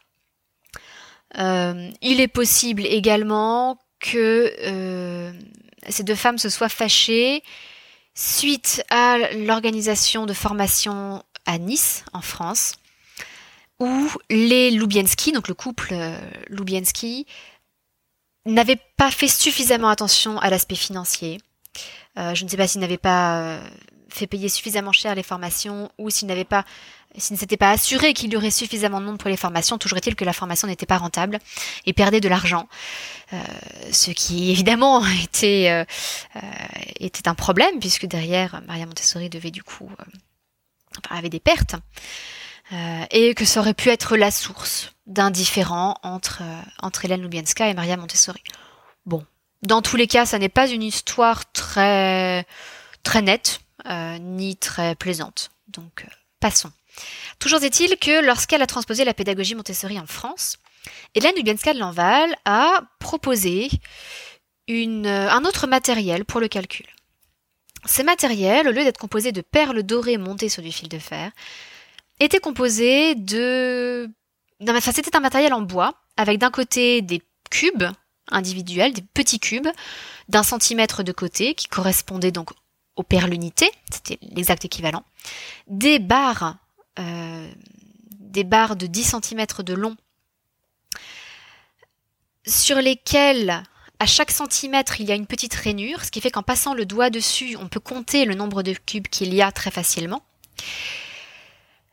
Euh, 1.36 1.90
il 2.00 2.20
est 2.20 2.28
possible 2.28 2.86
également 2.86 3.78
que 3.98 4.52
euh, 4.66 5.32
ces 5.88 6.02
deux 6.02 6.14
femmes 6.14 6.38
se 6.38 6.48
soient 6.48 6.68
fâchées 6.68 7.42
suite 8.14 8.84
à 8.90 9.18
l'organisation 9.34 10.26
de 10.26 10.32
formation 10.32 11.22
à 11.46 11.58
Nice, 11.58 12.04
en 12.12 12.20
France, 12.20 12.74
où 13.80 14.08
les 14.30 14.70
Lubienski, 14.70 15.32
donc 15.32 15.48
le 15.48 15.54
couple 15.54 15.90
euh, 15.92 16.16
Lubienski, 16.48 17.26
n'avaient 18.46 18.80
pas 18.96 19.10
fait 19.10 19.28
suffisamment 19.28 19.88
attention 19.88 20.38
à 20.38 20.50
l'aspect 20.50 20.74
financier. 20.74 21.40
Euh, 22.18 22.34
je 22.34 22.44
ne 22.44 22.48
sais 22.48 22.56
pas 22.56 22.68
s'ils 22.68 22.80
n'avaient 22.80 22.98
pas 22.98 23.40
euh, 23.40 23.68
fait 24.08 24.26
payer 24.26 24.48
suffisamment 24.48 24.92
cher 24.92 25.14
les 25.14 25.22
formations 25.22 25.90
ou 25.98 26.10
s'ils 26.10 26.28
n'avaient 26.28 26.44
pas 26.44 26.64
s'ils 27.16 27.34
ne 27.34 27.38
s'étaient 27.38 27.56
pas 27.56 27.70
assurés 27.70 28.12
qu'il 28.12 28.32
y 28.32 28.36
aurait 28.36 28.50
suffisamment 28.50 29.00
de 29.00 29.06
monde 29.06 29.18
pour 29.18 29.30
les 29.30 29.36
formations, 29.36 29.78
toujours 29.78 29.98
est-il 29.98 30.16
que 30.16 30.24
la 30.24 30.32
formation 30.32 30.66
n'était 30.66 30.86
pas 30.86 30.98
rentable 30.98 31.38
et 31.86 31.92
perdait 31.92 32.20
de 32.20 32.28
l'argent. 32.28 32.68
Euh, 33.32 33.36
ce 33.92 34.10
qui 34.10 34.50
évidemment 34.50 35.04
était, 35.22 35.68
euh, 35.70 35.84
euh, 36.36 36.40
était 36.98 37.28
un 37.28 37.34
problème 37.34 37.78
puisque 37.80 38.06
derrière 38.06 38.62
Maria 38.66 38.86
Montessori 38.86 39.30
devait 39.30 39.50
du 39.50 39.62
coup 39.62 39.88
enfin, 39.90 41.16
avait 41.16 41.30
des 41.30 41.40
pertes 41.40 41.76
et 43.10 43.34
que 43.34 43.44
ça 43.44 43.60
aurait 43.60 43.74
pu 43.74 43.90
être 43.90 44.16
la 44.16 44.30
source 44.30 44.94
d'un 45.06 45.30
différend 45.30 45.98
entre 46.02 46.42
entre 46.80 47.04
Hélène 47.04 47.20
Lubienska 47.20 47.68
et 47.68 47.74
Maria 47.74 47.98
Montessori. 47.98 48.42
Bon, 49.04 49.24
dans 49.62 49.82
tous 49.82 49.96
les 49.96 50.06
cas, 50.06 50.24
ça 50.24 50.38
n'est 50.38 50.48
pas 50.48 50.66
une 50.66 50.82
histoire 50.82 51.52
très 51.52 52.46
très 53.02 53.20
nette 53.20 53.60
ni 54.18 54.56
très 54.56 54.94
plaisante. 54.94 55.50
Donc 55.68 56.06
passons. 56.40 56.72
Toujours 57.38 57.62
est-il 57.62 57.96
que 57.98 58.24
lorsqu'elle 58.24 58.62
a 58.62 58.66
transposé 58.66 59.04
la 59.04 59.14
pédagogie 59.14 59.54
Montessori 59.54 59.98
en 59.98 60.06
France, 60.06 60.58
Hélène 61.14 61.34
Lubienska 61.36 61.74
de 61.74 61.78
Lanval 61.78 62.34
a 62.44 62.82
proposé 62.98 63.68
une, 64.68 65.06
un 65.06 65.44
autre 65.44 65.66
matériel 65.66 66.24
pour 66.24 66.40
le 66.40 66.48
calcul. 66.48 66.86
Ces 67.86 68.02
matériels, 68.02 68.66
au 68.68 68.72
lieu 68.72 68.84
d'être 68.84 68.98
composés 68.98 69.32
de 69.32 69.42
perles 69.42 69.82
dorées 69.82 70.16
montées 70.16 70.48
sur 70.48 70.62
du 70.62 70.72
fil 70.72 70.88
de 70.88 70.98
fer, 70.98 71.30
étaient 72.20 72.40
composés 72.40 73.14
de... 73.14 74.10
Enfin, 74.66 74.92
c'était 74.92 75.16
un 75.16 75.20
matériel 75.20 75.52
en 75.52 75.60
bois, 75.60 75.94
avec 76.16 76.38
d'un 76.38 76.50
côté 76.50 77.02
des 77.02 77.20
cubes 77.50 77.84
individuels, 78.30 78.92
des 78.92 79.02
petits 79.02 79.40
cubes, 79.40 79.68
d'un 80.28 80.42
centimètre 80.42 81.02
de 81.02 81.12
côté, 81.12 81.54
qui 81.54 81.68
correspondaient 81.68 82.32
donc 82.32 82.50
aux 82.96 83.02
perles 83.02 83.34
unités, 83.34 83.70
c'était 83.90 84.18
l'exact 84.22 84.64
équivalent, 84.64 85.04
des 85.66 85.98
barres 85.98 86.56
euh, 86.98 87.50
des 88.20 88.44
barres 88.44 88.76
de 88.76 88.86
10 88.86 89.16
cm 89.22 89.46
de 89.58 89.74
long 89.74 89.96
sur 92.46 92.76
lesquelles 92.76 93.62
à 93.98 94.06
chaque 94.06 94.30
centimètre 94.30 95.00
il 95.00 95.08
y 95.08 95.12
a 95.12 95.14
une 95.14 95.26
petite 95.26 95.54
rainure, 95.54 96.04
ce 96.04 96.10
qui 96.10 96.20
fait 96.20 96.30
qu'en 96.30 96.42
passant 96.42 96.74
le 96.74 96.84
doigt 96.84 97.10
dessus, 97.10 97.56
on 97.60 97.68
peut 97.68 97.80
compter 97.80 98.24
le 98.24 98.34
nombre 98.34 98.62
de 98.62 98.72
cubes 98.72 99.08
qu'il 99.08 99.32
y 99.32 99.40
a 99.40 99.52
très 99.52 99.70
facilement. 99.70 100.22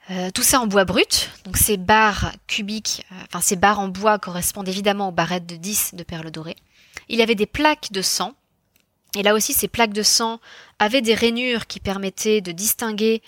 Euh, 0.09 0.29
tout 0.31 0.43
ça 0.43 0.59
en 0.59 0.67
bois 0.67 0.83
brut, 0.83 1.29
donc 1.45 1.57
ces 1.57 1.77
barres 1.77 2.33
cubiques, 2.47 3.05
euh, 3.11 3.15
enfin 3.27 3.39
ces 3.39 3.55
barres 3.55 3.79
en 3.79 3.87
bois 3.87 4.19
correspondent 4.19 4.67
évidemment 4.67 5.09
aux 5.09 5.13
barrettes 5.13 5.45
de 5.45 5.55
10 5.55 5.93
de 5.93 6.03
perles 6.03 6.31
dorées. 6.31 6.57
Il 7.07 7.17
y 7.17 7.21
avait 7.21 7.35
des 7.35 7.45
plaques 7.45 7.91
de 7.91 8.01
sang, 8.01 8.33
et 9.15 9.23
là 9.23 9.33
aussi 9.33 9.53
ces 9.53 9.67
plaques 9.67 9.93
de 9.93 10.03
sang 10.03 10.41
avaient 10.79 11.01
des 11.01 11.13
rainures 11.13 11.67
qui 11.67 11.79
permettaient 11.79 12.41
de 12.41 12.51
distinguer 12.51 13.21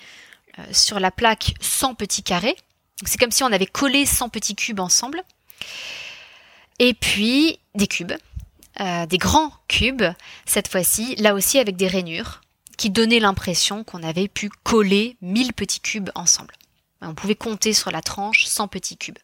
sur 0.72 1.00
la 1.00 1.10
plaque 1.10 1.54
100 1.60 1.94
petits 1.94 2.22
carrés. 2.22 2.56
C'est 3.04 3.18
comme 3.18 3.32
si 3.32 3.42
on 3.42 3.52
avait 3.52 3.66
collé 3.66 4.06
100 4.06 4.28
petits 4.28 4.54
cubes 4.54 4.80
ensemble. 4.80 5.22
Et 6.78 6.94
puis 6.94 7.58
des 7.74 7.86
cubes, 7.86 8.12
euh, 8.80 9.06
des 9.06 9.18
grands 9.18 9.52
cubes, 9.68 10.04
cette 10.46 10.68
fois-ci, 10.68 11.14
là 11.16 11.34
aussi 11.34 11.58
avec 11.58 11.76
des 11.76 11.86
rainures, 11.86 12.40
qui 12.76 12.90
donnaient 12.90 13.20
l'impression 13.20 13.84
qu'on 13.84 14.02
avait 14.02 14.28
pu 14.28 14.50
coller 14.64 15.16
1000 15.22 15.52
petits 15.52 15.80
cubes 15.80 16.10
ensemble. 16.14 16.54
On 17.00 17.14
pouvait 17.14 17.36
compter 17.36 17.72
sur 17.72 17.90
la 17.90 18.00
tranche 18.00 18.46
100 18.46 18.68
petits 18.68 18.96
cubes. 18.96 19.18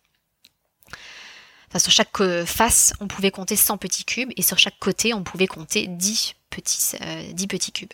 Sur 1.76 1.92
chaque 1.92 2.20
euh, 2.20 2.44
face, 2.44 2.92
on 3.00 3.06
pouvait 3.06 3.30
compter 3.30 3.56
100 3.56 3.78
petits 3.78 4.04
cubes 4.04 4.32
et 4.36 4.42
sur 4.42 4.58
chaque 4.58 4.78
côté, 4.78 5.14
on 5.14 5.22
pouvait 5.22 5.46
compter 5.46 5.86
10 5.86 6.34
petits, 6.50 6.96
10 7.32 7.46
petits 7.46 7.72
cubes. 7.72 7.92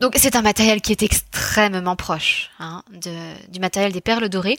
Donc 0.00 0.14
c'est 0.16 0.34
un 0.34 0.42
matériel 0.42 0.80
qui 0.80 0.92
est 0.92 1.02
extrêmement 1.02 1.94
proche 1.94 2.50
hein, 2.58 2.82
du 2.90 3.60
matériel 3.60 3.92
des 3.92 4.00
perles 4.00 4.30
dorées. 4.30 4.58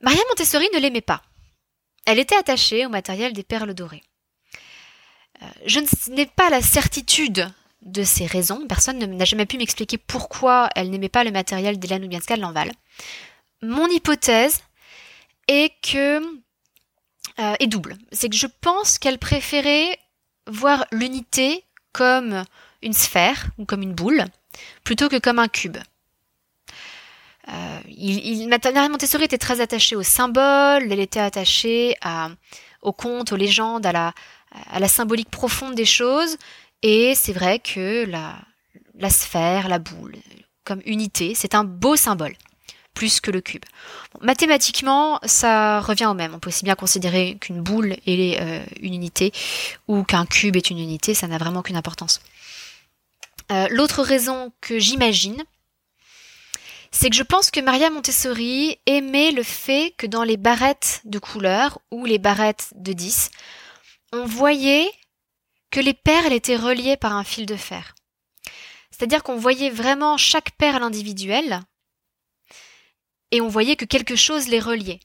Maria 0.00 0.20
Montessori 0.30 0.68
ne 0.72 0.78
l'aimait 0.78 1.00
pas. 1.00 1.22
Elle 2.06 2.20
était 2.20 2.36
attachée 2.36 2.86
au 2.86 2.88
matériel 2.88 3.32
des 3.32 3.42
perles 3.42 3.74
dorées. 3.74 4.02
Euh, 5.42 5.46
je 5.66 5.80
n'ai 6.10 6.26
pas 6.26 6.50
la 6.50 6.62
certitude 6.62 7.48
de 7.82 8.02
ces 8.04 8.26
raisons. 8.26 8.64
Personne 8.68 8.98
n'a 8.98 9.24
jamais 9.24 9.46
pu 9.46 9.58
m'expliquer 9.58 9.98
pourquoi 9.98 10.68
elle 10.76 10.90
n'aimait 10.90 11.08
pas 11.08 11.24
le 11.24 11.32
matériel 11.32 11.78
d'Hélène 11.78 12.02
Lubianska 12.02 12.36
de 12.36 12.40
Lanval. 12.40 12.70
Mon 13.62 13.88
hypothèse 13.88 14.60
est 15.48 15.72
que 15.82 16.18
euh, 17.40 17.54
est 17.58 17.66
double. 17.66 17.98
C'est 18.12 18.28
que 18.28 18.36
je 18.36 18.46
pense 18.60 18.98
qu'elle 18.98 19.18
préférait 19.18 19.98
voir 20.46 20.86
l'unité 20.92 21.64
comme 21.92 22.44
une 22.82 22.92
sphère 22.92 23.46
ou 23.58 23.64
comme 23.64 23.82
une 23.82 23.94
boule, 23.94 24.24
plutôt 24.84 25.08
que 25.08 25.18
comme 25.18 25.38
un 25.38 25.48
cube. 25.48 25.78
Euh, 27.48 28.88
Montessori 28.90 29.24
était 29.24 29.38
très 29.38 29.60
attachée 29.60 29.96
aux 29.96 30.02
symboles, 30.02 30.92
elle 30.92 31.00
était 31.00 31.20
attachée 31.20 31.96
à, 32.02 32.28
aux 32.82 32.92
contes, 32.92 33.32
aux 33.32 33.36
légendes, 33.36 33.86
à 33.86 33.92
la, 33.92 34.12
à 34.70 34.78
la 34.78 34.88
symbolique 34.88 35.30
profonde 35.30 35.74
des 35.74 35.86
choses, 35.86 36.36
et 36.82 37.14
c'est 37.14 37.32
vrai 37.32 37.58
que 37.58 38.04
la, 38.06 38.36
la 38.98 39.10
sphère, 39.10 39.68
la 39.68 39.78
boule, 39.78 40.16
comme 40.64 40.82
unité, 40.84 41.34
c'est 41.34 41.54
un 41.54 41.64
beau 41.64 41.96
symbole, 41.96 42.34
plus 42.94 43.20
que 43.20 43.30
le 43.30 43.40
cube. 43.40 43.64
mathématiquement, 44.20 45.18
ça 45.24 45.80
revient 45.80 46.06
au 46.06 46.14
même. 46.14 46.34
On 46.34 46.38
peut 46.38 46.48
aussi 46.48 46.64
bien 46.64 46.74
considérer 46.74 47.38
qu'une 47.40 47.62
boule 47.62 47.96
est 48.06 48.40
euh, 48.40 48.64
une 48.80 48.94
unité 48.94 49.32
ou 49.86 50.02
qu'un 50.02 50.26
cube 50.26 50.56
est 50.56 50.70
une 50.70 50.78
unité, 50.78 51.14
ça 51.14 51.26
n'a 51.28 51.38
vraiment 51.38 51.60
aucune 51.60 51.76
importance. 51.76 52.20
Euh, 53.50 53.66
l'autre 53.70 54.02
raison 54.02 54.52
que 54.60 54.78
j'imagine, 54.78 55.42
c'est 56.90 57.10
que 57.10 57.16
je 57.16 57.22
pense 57.22 57.50
que 57.50 57.60
Maria 57.60 57.90
Montessori 57.90 58.78
aimait 58.86 59.30
le 59.30 59.42
fait 59.42 59.94
que 59.96 60.06
dans 60.06 60.24
les 60.24 60.36
barrettes 60.36 61.00
de 61.04 61.18
couleur 61.18 61.78
ou 61.90 62.04
les 62.04 62.18
barrettes 62.18 62.72
de 62.74 62.92
10, 62.92 63.30
on 64.12 64.24
voyait 64.24 64.90
que 65.70 65.80
les 65.80 65.94
perles 65.94 66.32
étaient 66.32 66.56
reliées 66.56 66.96
par 66.96 67.14
un 67.14 67.24
fil 67.24 67.46
de 67.46 67.56
fer. 67.56 67.94
C'est-à-dire 68.90 69.22
qu'on 69.22 69.36
voyait 69.36 69.70
vraiment 69.70 70.16
chaque 70.16 70.52
perle 70.52 70.82
individuelle 70.82 71.60
et 73.30 73.40
on 73.40 73.48
voyait 73.48 73.76
que 73.76 73.84
quelque 73.84 74.16
chose 74.16 74.48
les 74.48 74.60
reliait. 74.60 75.00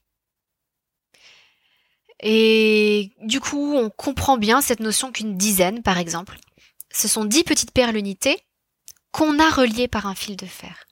Et 2.22 3.12
du 3.22 3.42
coup, 3.42 3.76
on 3.76 3.90
comprend 3.90 4.38
bien 4.38 4.62
cette 4.62 4.80
notion 4.80 5.12
qu'une 5.12 5.38
dizaine, 5.38 5.84
par 5.84 5.98
exemple, 5.98 6.38
ce 6.94 7.08
sont 7.08 7.26
dix 7.26 7.44
petites 7.44 7.72
perles 7.72 7.98
unités 7.98 8.40
qu'on 9.12 9.40
a 9.40 9.50
reliées 9.50 9.88
par 9.88 10.08
un 10.08 10.16
fil 10.16 10.38
de 10.38 10.46
fer. 10.46 10.86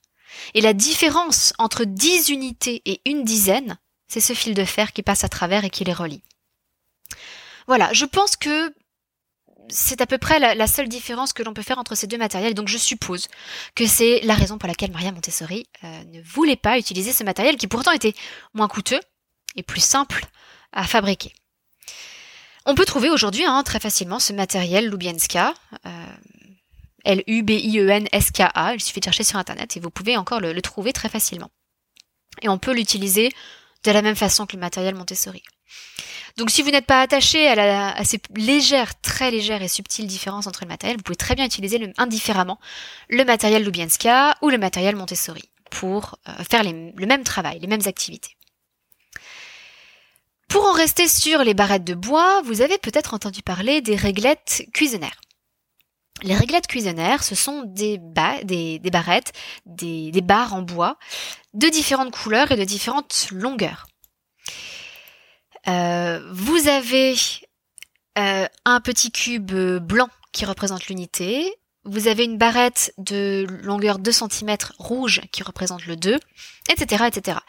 Et 0.54 0.62
la 0.62 0.74
différence 0.74 1.54
entre 1.58 1.86
dix 1.86 2.30
unités 2.30 2.82
et 2.86 3.02
une 3.06 3.24
dizaine, 3.24 3.78
c'est 4.08 4.20
ce 4.20 4.34
fil 4.34 4.54
de 4.54 4.66
fer 4.66 4.94
qui 4.94 5.04
passe 5.04 5.24
à 5.24 5.30
travers 5.30 5.64
et 5.64 5.70
qui 5.70 5.84
les 5.84 5.94
relie. 5.94 6.24
Voilà, 7.68 7.94
je 7.94 8.06
pense 8.06 8.36
que 8.36 8.74
c'est 9.70 10.02
à 10.02 10.06
peu 10.06 10.18
près 10.18 10.40
la, 10.40 10.68
seule 10.68 10.90
différence 10.90 11.34
que 11.34 11.44
l'on 11.44 11.54
peut 11.54 11.62
faire 11.62 11.78
entre 11.78 11.96
ces 11.96 12.08
deux 12.08 12.18
matériels. 12.18 12.54
Donc 12.54 12.68
je 12.68 12.78
suppose 12.78 13.28
que 13.76 13.86
c'est 13.86 14.22
la 14.24 14.34
raison 14.34 14.58
pour 14.58 14.68
laquelle 14.68 14.92
Maria 14.92 15.12
Montessori 15.12 15.68
euh, 15.84 16.04
ne 16.06 16.22
voulait 16.22 16.56
pas 16.56 16.78
utiliser 16.78 17.14
ce 17.14 17.24
matériel 17.24 17.58
qui 17.58 17.68
pourtant 17.68 17.92
était 17.92 18.14
moins 18.54 18.68
coûteux 18.68 19.00
et 19.56 19.64
plus 19.64 19.84
simple 19.84 20.26
à 20.74 20.86
fabriquer. 20.86 21.34
On 22.66 22.76
peut 22.76 22.86
trouver 22.86 23.10
aujourd'hui 23.10 23.44
hein, 23.46 23.64
très 23.64 23.80
facilement 23.80 24.20
ce 24.20 24.34
matériel 24.34 24.88
Lubyanska, 24.90 25.54
euh, 25.86 25.90
L-U-B-I-E-N-S-K-A. 27.06 28.74
Il 28.76 28.82
suffit 28.82 29.00
de 29.00 29.06
chercher 29.06 29.24
sur 29.24 29.38
Internet 29.38 29.76
et 29.76 29.80
vous 29.80 29.90
pouvez 29.90 30.18
encore 30.18 30.40
le, 30.40 30.54
le 30.54 30.62
trouver 30.62 30.94
très 30.94 31.10
facilement. 31.10 31.50
Et 32.42 32.50
on 32.50 32.58
peut 32.58 32.74
l'utiliser 32.74 33.32
de 33.84 33.92
la 33.92 34.02
même 34.02 34.16
façon 34.16 34.46
que 34.46 34.56
le 34.56 34.60
matériel 34.60 34.96
Montessori. 34.96 35.44
Donc 36.38 36.50
si 36.50 36.62
vous 36.62 36.72
n'êtes 36.72 36.86
pas 36.86 37.02
attaché 37.02 37.48
à, 37.48 38.04
ces 38.04 38.20
légères, 38.36 39.00
très 39.02 39.32
légères 39.32 39.62
et 39.62 39.68
subtiles 39.68 40.08
différences 40.08 40.48
entre 40.48 40.62
les 40.62 40.68
matériels, 40.68 40.98
vous 40.98 41.04
pouvez 41.04 41.18
très 41.18 41.36
bien 41.36 41.46
utiliser 41.46 41.92
indifféremment 41.98 42.60
le 43.10 43.26
matériel 43.26 43.64
Lubyanska 43.64 44.38
ou 44.42 44.50
le 44.50 44.58
matériel 44.58 44.96
Montessori 44.96 45.44
pour 45.70 46.20
euh, 46.28 46.44
faire 46.50 46.64
le 46.64 47.06
même 47.06 47.24
travail, 47.24 47.60
les 47.60 47.68
mêmes 47.68 47.82
activités. 47.86 48.36
Pour 50.52 50.66
en 50.66 50.74
rester 50.74 51.08
sur 51.08 51.46
les 51.46 51.54
barrettes 51.54 51.86
de 51.86 51.94
bois, 51.94 52.42
vous 52.44 52.62
avez 52.62 52.78
peut-être 52.78 53.14
entendu 53.14 53.42
parler 53.42 53.80
des 53.80 53.96
réglettes 53.96 54.66
cuisinaires. 54.74 55.22
Les 56.24 56.36
réglettes 56.36 56.68
cuisinaires, 56.68 57.24
ce 57.24 57.36
sont 57.36 57.64
des, 57.66 57.98
des, 58.44 58.80
barrettes, 58.92 59.32
des, 59.66 60.12
barres 60.22 60.54
en 60.54 60.62
bois 60.62 60.98
de 61.54 61.70
différentes 61.70 62.12
couleurs 62.12 62.52
et 62.52 62.58
de 62.58 62.66
différentes 62.66 63.30
longueurs. 63.32 63.88
Euh, 65.70 66.22
vous 66.34 66.68
avez 66.68 67.16
euh, 68.18 68.46
un 68.66 68.82
petit 68.82 69.14
cube 69.14 69.54
blanc 69.54 70.10
qui 70.34 70.44
représente 70.44 70.88
l'unité. 70.88 71.50
Vous 71.84 72.08
avez 72.08 72.26
une 72.26 72.38
barrette 72.38 72.94
de 72.98 73.48
longueur 73.64 73.98
2 73.98 74.12
cm 74.12 74.56
rouge 74.78 75.22
qui 75.32 75.42
représente 75.42 75.86
le 75.88 75.96
2, 75.96 76.20
etc., 76.70 77.06
etc. 77.08 77.40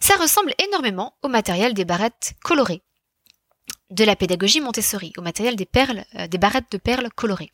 Ça 0.00 0.14
ressemble 0.16 0.54
énormément 0.68 1.14
au 1.22 1.28
matériel 1.28 1.74
des 1.74 1.84
barrettes 1.84 2.34
colorées 2.42 2.82
de 3.90 4.04
la 4.04 4.16
pédagogie 4.16 4.60
Montessori, 4.60 5.12
au 5.16 5.22
matériel 5.22 5.56
des 5.56 5.66
perles, 5.66 6.04
euh, 6.14 6.28
des 6.28 6.38
barrettes 6.38 6.70
de 6.70 6.78
perles 6.78 7.08
colorées. 7.14 7.52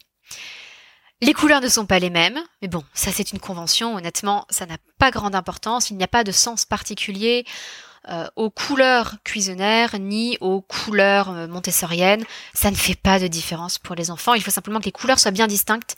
Les 1.22 1.32
couleurs 1.32 1.62
ne 1.62 1.68
sont 1.68 1.86
pas 1.86 1.98
les 1.98 2.10
mêmes, 2.10 2.38
mais 2.60 2.68
bon, 2.68 2.84
ça 2.92 3.10
c'est 3.10 3.32
une 3.32 3.38
convention, 3.38 3.96
honnêtement, 3.96 4.44
ça 4.50 4.66
n'a 4.66 4.76
pas 4.98 5.10
grande 5.10 5.34
importance, 5.34 5.88
il 5.88 5.96
n'y 5.96 6.04
a 6.04 6.08
pas 6.08 6.24
de 6.24 6.32
sens 6.32 6.66
particulier. 6.66 7.46
Euh, 8.08 8.28
aux 8.36 8.50
couleurs 8.50 9.16
cuisinières 9.24 9.98
ni 9.98 10.38
aux 10.40 10.60
couleurs 10.60 11.28
euh, 11.30 11.48
montessoriennes. 11.48 12.24
Ça 12.54 12.70
ne 12.70 12.76
fait 12.76 12.94
pas 12.94 13.18
de 13.18 13.26
différence 13.26 13.80
pour 13.80 13.96
les 13.96 14.12
enfants. 14.12 14.34
Il 14.34 14.42
faut 14.44 14.52
simplement 14.52 14.78
que 14.78 14.84
les 14.84 14.92
couleurs 14.92 15.18
soient 15.18 15.32
bien 15.32 15.48
distinctes 15.48 15.96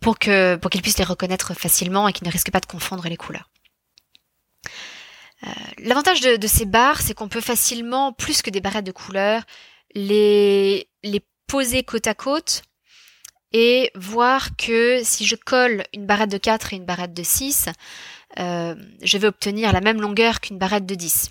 pour 0.00 0.18
que 0.18 0.56
pour 0.56 0.68
qu'ils 0.68 0.82
puissent 0.82 0.98
les 0.98 1.04
reconnaître 1.04 1.54
facilement 1.54 2.08
et 2.08 2.12
qu'ils 2.12 2.26
ne 2.26 2.32
risquent 2.32 2.50
pas 2.50 2.58
de 2.58 2.66
confondre 2.66 3.06
les 3.06 3.16
couleurs. 3.16 3.48
Euh, 5.46 5.50
l'avantage 5.78 6.20
de, 6.20 6.46
ces 6.48 6.64
barres, 6.64 7.00
c'est 7.00 7.14
qu'on 7.14 7.28
peut 7.28 7.40
facilement, 7.40 8.12
plus 8.12 8.42
que 8.42 8.50
des 8.50 8.60
barrettes 8.60 8.86
de 8.86 8.90
couleurs, 8.90 9.42
les, 9.94 10.88
les 11.04 11.24
poser 11.46 11.84
côte 11.84 12.08
à 12.08 12.14
côte 12.14 12.62
et 13.52 13.92
voir 13.94 14.56
que 14.56 15.02
si 15.04 15.24
je 15.24 15.36
colle 15.36 15.84
une 15.94 16.04
barrette 16.04 16.32
de 16.32 16.38
4 16.38 16.72
et 16.72 16.76
une 16.76 16.84
barrette 16.84 17.14
de 17.14 17.22
6, 17.22 17.68
euh, 18.38 18.74
je 19.02 19.18
vais 19.18 19.26
obtenir 19.26 19.72
la 19.72 19.80
même 19.80 20.00
longueur 20.00 20.40
qu'une 20.40 20.58
barrette 20.58 20.86
de 20.86 20.94
10. 20.94 21.30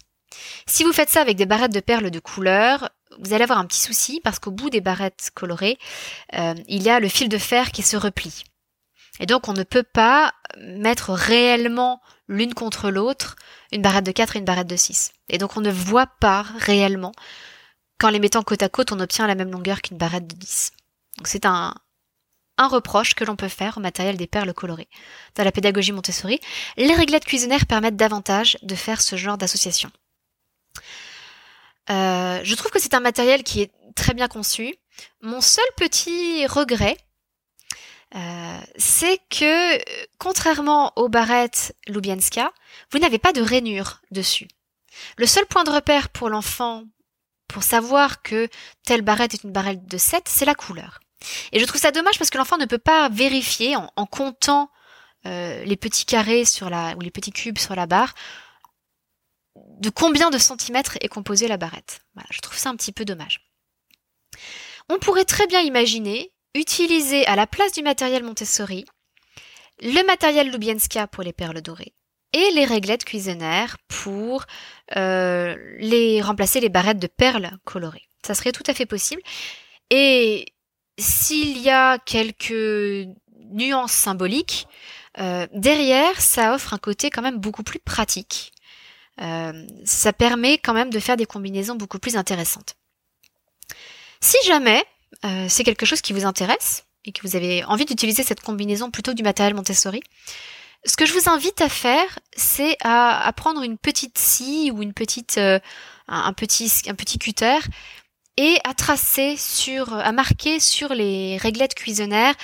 Si 0.65 0.83
vous 0.83 0.93
faites 0.93 1.09
ça 1.09 1.21
avec 1.21 1.37
des 1.37 1.45
barrettes 1.45 1.73
de 1.73 1.79
perles 1.79 2.11
de 2.11 2.19
couleur, 2.19 2.89
vous 3.19 3.33
allez 3.33 3.43
avoir 3.43 3.59
un 3.59 3.65
petit 3.65 3.79
souci 3.79 4.21
parce 4.23 4.39
qu'au 4.39 4.51
bout 4.51 4.69
des 4.69 4.81
barrettes 4.81 5.31
colorées, 5.33 5.77
euh, 6.35 6.53
il 6.67 6.83
y 6.83 6.89
a 6.89 6.99
le 6.99 7.07
fil 7.07 7.29
de 7.29 7.37
fer 7.37 7.71
qui 7.71 7.81
se 7.81 7.97
replie. 7.97 8.43
Et 9.19 9.25
donc 9.25 9.47
on 9.47 9.53
ne 9.53 9.63
peut 9.63 9.83
pas 9.83 10.33
mettre 10.59 11.11
réellement 11.11 12.01
l'une 12.27 12.53
contre 12.53 12.91
l'autre 12.91 13.35
une 13.71 13.81
barrette 13.81 14.05
de 14.05 14.11
4 14.11 14.35
et 14.35 14.39
une 14.39 14.45
barrette 14.45 14.67
de 14.67 14.75
6. 14.75 15.11
Et 15.29 15.37
donc 15.37 15.57
on 15.57 15.61
ne 15.61 15.71
voit 15.71 16.07
pas 16.19 16.45
réellement 16.59 17.13
qu'en 17.97 18.09
les 18.09 18.19
mettant 18.19 18.43
côte 18.43 18.61
à 18.61 18.69
côte, 18.69 18.91
on 18.91 18.99
obtient 18.99 19.27
la 19.27 19.35
même 19.35 19.51
longueur 19.51 19.81
qu'une 19.81 19.97
barrette 19.97 20.27
de 20.27 20.35
10. 20.35 20.71
Donc 21.17 21.27
c'est 21.27 21.45
un, 21.45 21.73
un 22.57 22.67
reproche 22.67 23.13
que 23.13 23.23
l'on 23.23 23.35
peut 23.35 23.47
faire 23.47 23.77
au 23.77 23.81
matériel 23.81 24.17
des 24.17 24.27
perles 24.27 24.53
colorées. 24.53 24.89
Dans 25.35 25.43
la 25.43 25.51
pédagogie 25.51 25.91
Montessori, 25.91 26.39
les 26.77 26.93
réglettes 26.93 27.25
cuisinaires 27.25 27.65
permettent 27.65 27.95
davantage 27.95 28.57
de 28.63 28.75
faire 28.75 29.01
ce 29.01 29.15
genre 29.15 29.37
d'association. 29.37 29.91
Euh, 31.89 32.39
je 32.43 32.55
trouve 32.55 32.71
que 32.71 32.79
c'est 32.79 32.93
un 32.93 32.99
matériel 32.99 33.43
qui 33.43 33.61
est 33.61 33.71
très 33.95 34.13
bien 34.13 34.27
conçu. 34.27 34.75
Mon 35.21 35.41
seul 35.41 35.65
petit 35.77 36.45
regret, 36.47 36.97
euh, 38.15 38.59
c'est 38.77 39.19
que, 39.29 39.77
contrairement 40.17 40.93
aux 40.95 41.09
barrettes 41.09 41.75
Lubyanska, 41.87 42.51
vous 42.91 42.99
n'avez 42.99 43.19
pas 43.19 43.33
de 43.33 43.41
rainure 43.41 44.01
dessus. 44.11 44.47
Le 45.17 45.25
seul 45.25 45.45
point 45.45 45.63
de 45.63 45.71
repère 45.71 46.09
pour 46.09 46.29
l'enfant, 46.29 46.85
pour 47.47 47.63
savoir 47.63 48.21
que 48.21 48.49
telle 48.83 49.01
barrette 49.01 49.33
est 49.33 49.43
une 49.43 49.51
barrette 49.51 49.85
de 49.85 49.97
7, 49.97 50.23
c'est 50.27 50.45
la 50.45 50.55
couleur. 50.55 50.99
Et 51.51 51.59
je 51.59 51.65
trouve 51.65 51.81
ça 51.81 51.91
dommage 51.91 52.17
parce 52.17 52.29
que 52.29 52.37
l'enfant 52.37 52.57
ne 52.57 52.65
peut 52.65 52.77
pas 52.77 53.09
vérifier 53.09 53.75
en, 53.75 54.05
comptant 54.05 54.69
euh, 55.25 55.63
les 55.63 55.77
petits 55.77 56.05
carrés 56.05 56.45
sur 56.45 56.69
la 56.69 56.95
ou 56.95 57.01
les 57.01 57.11
petits 57.11 57.31
cubes 57.31 57.57
sur 57.57 57.75
la 57.75 57.85
barre 57.85 58.13
de 59.79 59.89
combien 59.89 60.29
de 60.29 60.37
centimètres 60.37 60.97
est 61.01 61.07
composée 61.07 61.47
la 61.47 61.57
barrette. 61.57 62.01
Je 62.29 62.39
trouve 62.41 62.57
ça 62.57 62.69
un 62.69 62.75
petit 62.75 62.91
peu 62.91 63.05
dommage. 63.05 63.49
On 64.89 64.99
pourrait 64.99 65.25
très 65.25 65.47
bien 65.47 65.61
imaginer 65.61 66.31
utiliser 66.55 67.25
à 67.27 67.35
la 67.35 67.47
place 67.47 67.71
du 67.73 67.83
matériel 67.83 68.23
Montessori 68.23 68.85
le 69.81 70.03
matériel 70.05 70.49
Lubyanska 70.49 71.07
pour 71.07 71.23
les 71.23 71.33
perles 71.33 71.61
dorées 71.61 71.93
et 72.33 72.51
les 72.51 72.65
réglettes 72.65 73.05
cuisinaires 73.05 73.77
pour 73.87 74.45
euh, 74.95 75.55
les 75.77 76.21
remplacer 76.21 76.59
les 76.59 76.69
barrettes 76.69 76.99
de 76.99 77.07
perles 77.07 77.51
colorées. 77.63 78.07
Ça 78.25 78.33
serait 78.33 78.51
tout 78.51 78.63
à 78.67 78.73
fait 78.73 78.85
possible. 78.85 79.21
Et 79.89 80.45
s'il 80.97 81.57
y 81.59 81.69
a 81.69 81.99
quelques 81.99 83.07
nuances 83.51 83.91
symboliques, 83.91 84.67
euh, 85.19 85.47
derrière, 85.53 86.19
ça 86.21 86.53
offre 86.53 86.73
un 86.73 86.77
côté 86.77 87.09
quand 87.09 87.21
même 87.21 87.37
beaucoup 87.37 87.63
plus 87.63 87.79
pratique. 87.79 88.51
Euh, 89.21 89.65
ça 89.83 90.13
permet 90.13 90.57
quand 90.59 90.73
même 90.73 90.91
de 90.91 90.99
faire 90.99 91.17
des 91.17 91.25
combinaisons 91.25 91.75
beaucoup 91.75 91.99
plus 91.99 92.17
intéressantes. 92.17 92.75
Si 94.21 94.37
jamais 94.45 94.83
euh, 95.25 95.47
c'est 95.49 95.63
quelque 95.63 95.85
chose 95.85 96.01
qui 96.01 96.13
vous 96.13 96.25
intéresse 96.25 96.85
et 97.05 97.11
que 97.11 97.21
vous 97.27 97.35
avez 97.35 97.63
envie 97.65 97.85
d'utiliser 97.85 98.23
cette 98.23 98.41
combinaison 98.41 98.91
plutôt 98.91 99.13
du 99.13 99.23
matériel 99.23 99.55
Montessori, 99.55 100.01
ce 100.85 100.95
que 100.95 101.05
je 101.05 101.13
vous 101.13 101.29
invite 101.29 101.61
à 101.61 101.69
faire, 101.69 102.19
c'est 102.35 102.77
à, 102.83 103.31
prendre 103.35 103.63
une 103.63 103.77
petite 103.77 104.17
scie 104.17 104.71
ou 104.71 104.83
une 104.83 104.93
petite, 104.93 105.39
un, 106.07 106.33
petit, 106.33 106.71
un 106.87 106.93
petit 106.93 107.17
cutter 107.17 107.57
et 108.37 108.59
à 108.63 108.73
tracer 108.73 109.35
sur, 109.35 109.93
à 109.93 110.11
marquer 110.11 110.59
sur 110.59 110.93
les 110.93 111.37
réglettes 111.37 111.75
cuisinaires 111.75 112.35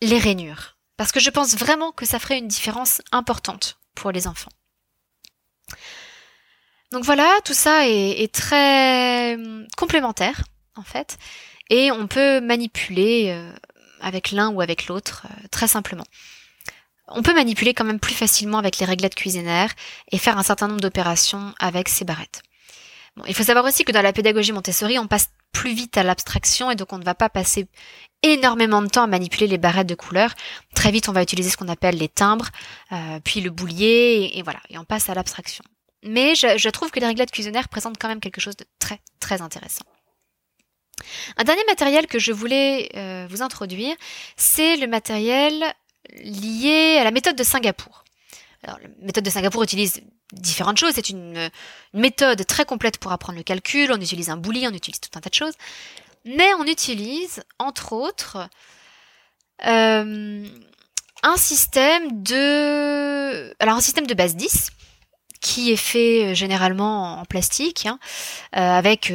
les 0.00 0.18
rainures. 0.18 0.76
Parce 0.96 1.12
que 1.12 1.20
je 1.20 1.30
pense 1.30 1.56
vraiment 1.56 1.92
que 1.92 2.06
ça 2.06 2.18
ferait 2.18 2.38
une 2.38 2.48
différence 2.48 3.02
importante 3.12 3.78
pour 3.94 4.12
les 4.12 4.26
enfants. 4.26 4.50
Donc 6.92 7.04
voilà, 7.04 7.32
tout 7.44 7.54
ça 7.54 7.86
est, 7.86 8.32
très 8.32 9.34
hum, 9.34 9.66
complémentaire 9.76 10.42
en 10.76 10.82
fait, 10.82 11.18
et 11.68 11.92
on 11.92 12.06
peut 12.06 12.40
manipuler 12.40 13.30
euh, 13.30 13.52
avec 14.00 14.32
l'un 14.32 14.48
ou 14.50 14.60
avec 14.60 14.86
l'autre 14.86 15.26
euh, 15.30 15.48
très 15.50 15.68
simplement. 15.68 16.04
On 17.06 17.22
peut 17.22 17.34
manipuler 17.34 17.74
quand 17.74 17.84
même 17.84 18.00
plus 18.00 18.14
facilement 18.14 18.58
avec 18.58 18.78
les 18.78 18.86
réglettes 18.86 19.14
cuisinaires 19.14 19.72
et 20.10 20.18
faire 20.18 20.38
un 20.38 20.42
certain 20.42 20.68
nombre 20.68 20.80
d'opérations 20.80 21.54
avec 21.58 21.88
ces 21.88 22.04
barrettes. 22.04 22.42
Bon, 23.16 23.24
il 23.26 23.34
faut 23.34 23.42
savoir 23.42 23.64
aussi 23.64 23.84
que 23.84 23.92
dans 23.92 24.02
la 24.02 24.12
pédagogie 24.12 24.52
Montessori, 24.52 24.98
on 24.98 25.08
passe 25.08 25.30
plus 25.52 25.74
vite 25.74 25.96
à 25.96 26.02
l'abstraction 26.02 26.70
et 26.70 26.76
donc 26.76 26.92
on 26.92 26.98
ne 26.98 27.04
va 27.04 27.14
pas 27.14 27.28
passer 27.28 27.66
énormément 28.22 28.82
de 28.82 28.88
temps 28.88 29.02
à 29.02 29.06
manipuler 29.06 29.46
les 29.46 29.58
barrettes 29.58 29.86
de 29.86 29.94
couleurs. 29.94 30.34
Très 30.74 30.90
vite, 30.90 31.08
on 31.08 31.12
va 31.12 31.22
utiliser 31.22 31.50
ce 31.50 31.56
qu'on 31.56 31.68
appelle 31.68 31.96
les 31.96 32.08
timbres, 32.08 32.48
euh, 32.92 33.18
puis 33.24 33.40
le 33.40 33.50
boulier, 33.50 34.30
et, 34.34 34.42
voilà, 34.42 34.60
et 34.68 34.78
on 34.78 34.84
passe 34.84 35.08
à 35.08 35.14
l'abstraction. 35.14 35.64
Mais 36.02 36.34
je, 36.34 36.68
trouve 36.70 36.90
que 36.90 37.00
les 37.00 37.06
réglettes 37.06 37.30
cuisinaires 37.30 37.68
présentent 37.68 37.98
quand 37.98 38.08
même 38.08 38.20
quelque 38.20 38.40
chose 38.40 38.56
de 38.56 38.64
très 38.78 39.00
très 39.20 39.42
intéressant. 39.42 39.84
Un 41.36 41.44
dernier 41.44 41.64
matériel 41.66 42.06
que 42.06 42.18
je 42.18 42.32
voulais 42.32 42.90
euh, 42.96 43.26
vous 43.30 43.42
introduire, 43.42 43.94
c'est 44.36 44.76
le 44.76 44.86
matériel 44.86 45.64
lié 46.22 46.98
à 46.98 47.04
la 47.04 47.10
méthode 47.10 47.36
de 47.36 47.42
Singapour. 47.42 48.04
Alors, 48.62 48.78
la 48.80 48.88
méthode 49.00 49.24
de 49.24 49.30
Singapour 49.30 49.62
utilise 49.62 50.02
différentes 50.32 50.78
choses. 50.78 50.92
C'est 50.94 51.10
une, 51.10 51.50
méthode 51.94 52.46
très 52.46 52.64
complète 52.64 52.98
pour 52.98 53.12
apprendre 53.12 53.38
le 53.38 53.42
calcul. 53.42 53.90
On 53.92 54.00
utilise 54.00 54.30
un 54.30 54.36
boulier, 54.36 54.68
on 54.68 54.74
utilise 54.74 55.00
tout 55.00 55.10
un 55.16 55.20
tas 55.20 55.30
de 55.30 55.34
choses. 55.34 55.54
Mais 56.24 56.52
on 56.54 56.64
utilise, 56.64 57.42
entre 57.58 57.92
autres, 57.92 58.48
euh, 59.66 60.46
un 61.22 61.36
système 61.36 62.22
de... 62.22 63.54
Alors, 63.58 63.76
un 63.76 63.80
système 63.80 64.06
de 64.06 64.14
base 64.14 64.36
10, 64.36 64.70
qui 65.40 65.72
est 65.72 65.76
fait 65.76 66.26
euh, 66.26 66.34
généralement 66.34 67.20
en 67.20 67.24
plastique, 67.24 67.86
hein, 67.86 67.98
euh, 68.56 68.60
avec 68.60 69.12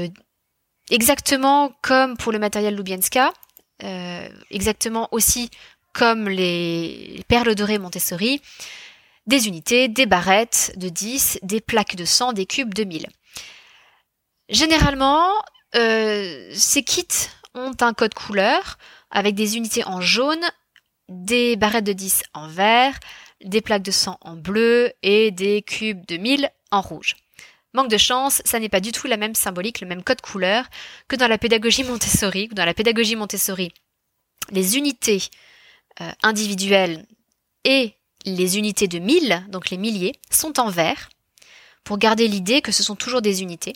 exactement 0.90 1.72
comme 1.82 2.18
pour 2.18 2.32
le 2.32 2.40
matériel 2.40 2.76
Lubyanska, 2.76 3.34
euh, 3.84 4.28
exactement 4.52 5.08
aussi 5.12 5.50
comme 5.94 6.30
les 6.30 7.24
perles 7.28 7.56
dorées 7.56 7.78
Montessori, 7.78 8.42
des 9.28 9.48
unités, 9.48 9.88
des 9.88 10.06
barrettes 10.06 10.74
de 10.78 10.90
10, 10.90 11.40
des 11.42 11.62
plaques 11.62 11.96
de 11.96 12.06
100, 12.06 12.34
des 12.34 12.46
cubes 12.46 12.74
de 12.74 12.84
1000. 12.84 13.08
Généralement, 14.50 15.30
euh, 15.76 16.52
ces 16.54 16.84
kits 16.84 17.30
ont 17.54 17.76
un 17.82 17.94
code 17.94 18.14
couleur 18.14 18.78
avec 19.10 19.36
des 19.36 19.58
unités 19.58 19.84
en 19.86 20.02
jaune, 20.02 20.44
des 21.10 21.56
barrettes 21.56 21.86
de 21.86 21.94
10 21.94 22.24
en 22.34 22.48
vert, 22.48 23.00
des 23.44 23.62
plaques 23.62 23.84
de 23.84 23.92
100 23.92 24.18
en 24.22 24.36
bleu 24.36 24.92
et 25.02 25.32
des 25.32 25.62
cubes 25.62 26.06
de 26.06 26.18
1000 26.18 26.50
en 26.72 26.82
rouge. 26.82 27.16
Manque 27.74 27.90
de 27.90 27.98
chance, 27.98 28.42
ça 28.46 28.60
n'est 28.60 28.70
pas 28.70 28.80
du 28.80 28.92
tout 28.92 29.08
la 29.08 29.18
même 29.18 29.36
symbolique, 29.36 29.82
le 29.82 29.88
même 29.88 30.04
code 30.04 30.22
couleur 30.22 30.66
que 31.08 31.16
dans 31.16 31.28
la 31.28 31.38
pédagogie 31.38 31.84
Montessori. 31.84 32.48
Dans 32.50 32.64
la 32.64 32.74
pédagogie 32.74 33.18
Montessori, 33.18 33.74
les 34.52 34.78
unités 34.78 35.24
euh, 36.02 36.12
individuelles 36.24 37.06
et 37.66 37.96
les 38.26 38.58
unités 38.58 38.88
de 38.88 39.00
1000, 39.00 39.46
donc 39.50 39.70
les 39.70 39.78
milliers, 39.78 40.14
sont 40.30 40.60
en 40.60 40.70
vert, 40.70 41.10
pour 41.84 41.98
garder 41.98 42.28
l'idée 42.28 42.62
que 42.62 42.72
ce 42.72 42.84
sont 42.84 42.96
toujours 42.96 43.22
des 43.22 43.42
unités. 43.42 43.74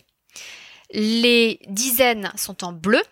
Les 0.92 1.60
dizaines 1.68 2.32
sont 2.36 2.64
en 2.64 2.72
bleu, 2.72 3.02